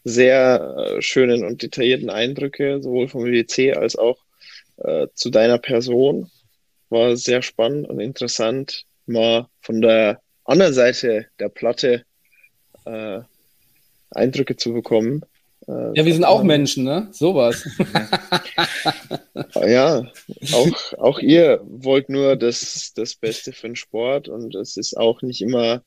[0.04, 4.18] sehr äh, schönen und detaillierten Eindrücke, sowohl vom WC als auch
[4.84, 6.30] äh, zu deiner Person.
[6.90, 12.04] War sehr spannend und interessant, mal von der anderen Seite der Platte
[12.84, 13.20] äh,
[14.10, 15.24] Eindrücke zu bekommen.
[15.68, 17.08] Äh, ja, wir sind auch Menschen, ne?
[17.12, 17.66] Sowas.
[19.66, 20.10] ja,
[20.52, 25.22] auch, auch ihr wollt nur das, das Beste für den Sport und es ist auch
[25.22, 25.82] nicht immer,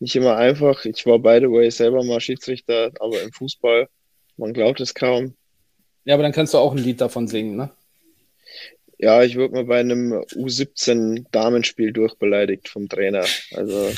[0.00, 0.84] nicht immer einfach.
[0.84, 3.88] Ich war by the way selber mal Schiedsrichter, aber im Fußball,
[4.36, 5.34] man glaubt es kaum.
[6.04, 7.70] Ja, aber dann kannst du auch ein Lied davon singen, ne?
[9.02, 13.26] Ja, ich wurde mal bei einem U17 Damenspiel durchbeleidigt vom Trainer.
[13.52, 13.92] Also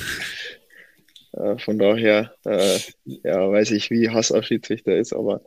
[1.33, 5.43] äh, von daher, äh, ja, weiß ich, wie Hass auf Schiedsrichter ist, aber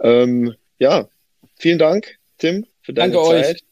[0.00, 1.08] ähm, ja,
[1.54, 3.62] vielen Dank, Tim, für deine Danke Zeit.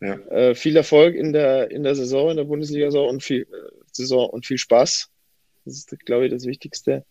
[0.00, 0.14] Ja.
[0.30, 4.30] Äh, viel Erfolg in der, in der Saison, in der Bundesliga-Saison und viel äh, Saison
[4.30, 5.08] und viel Spaß.
[5.64, 7.04] Das ist, glaube ich, das Wichtigste.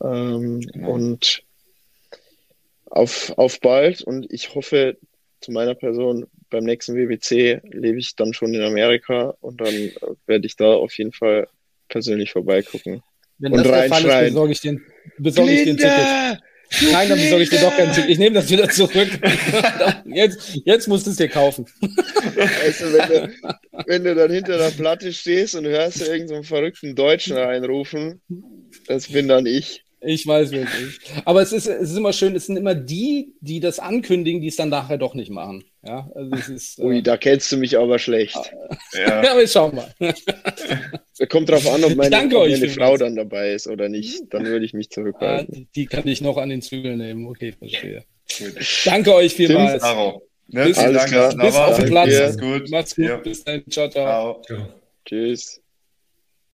[0.00, 0.92] Ähm, genau.
[0.92, 1.42] Und
[2.84, 4.96] auf, auf bald und ich hoffe,
[5.40, 9.92] zu meiner Person, beim nächsten WBC lebe ich dann schon in Amerika und dann
[10.26, 11.48] werde ich da auf jeden Fall
[11.88, 13.02] persönlich vorbeigucken.
[13.38, 14.82] Wenn Und das der Fall ist, besorge ich den,
[15.18, 16.40] besorge ich den Ticket.
[16.92, 18.10] Nein, dann besorge ich dir doch kein Ticket.
[18.10, 19.08] Ich nehme das wieder zurück.
[20.06, 21.66] jetzt, jetzt musst du es dir kaufen.
[21.80, 23.34] Weißt du, wenn, du,
[23.86, 28.20] wenn du dann hinter der Platte stehst und hörst irgendeinen so einen verrückten Deutschen reinrufen,
[28.86, 29.84] das bin dann ich.
[30.00, 31.00] Ich weiß wirklich.
[31.24, 34.48] Aber es ist, es ist immer schön, es sind immer die, die das ankündigen, die
[34.48, 35.64] es dann nachher doch nicht machen.
[35.86, 36.78] Ja, also es ist.
[36.78, 38.36] Ui, Äh, da kennst du mich aber schlecht.
[38.92, 39.22] Ja.
[39.22, 40.14] ja, aber jetzt schauen wir mal.
[41.28, 42.72] Kommt drauf an, ob meine, danke ob euch meine.
[42.72, 44.22] Frau dann dabei ist oder nicht.
[44.30, 45.54] Dann würde ich mich Ah, zurückhalten.
[45.54, 47.26] die, die kann ich noch an den Zügel nehmen.
[47.26, 48.04] Okay, verstehe.
[48.84, 49.82] Danke euch vielmals.
[50.48, 51.46] Ne, Bis- vielen Alles Dank, klar.
[51.46, 52.10] Bis auf den Platz.
[52.20, 52.70] Mach's gut.
[52.70, 53.04] Macht's gut.
[53.06, 53.16] Ja.
[53.16, 53.64] Bis dann.
[53.70, 54.04] Ciao, ciao.
[54.04, 54.42] Ciao.
[54.46, 54.68] Ciao.
[55.04, 55.60] Tschüss.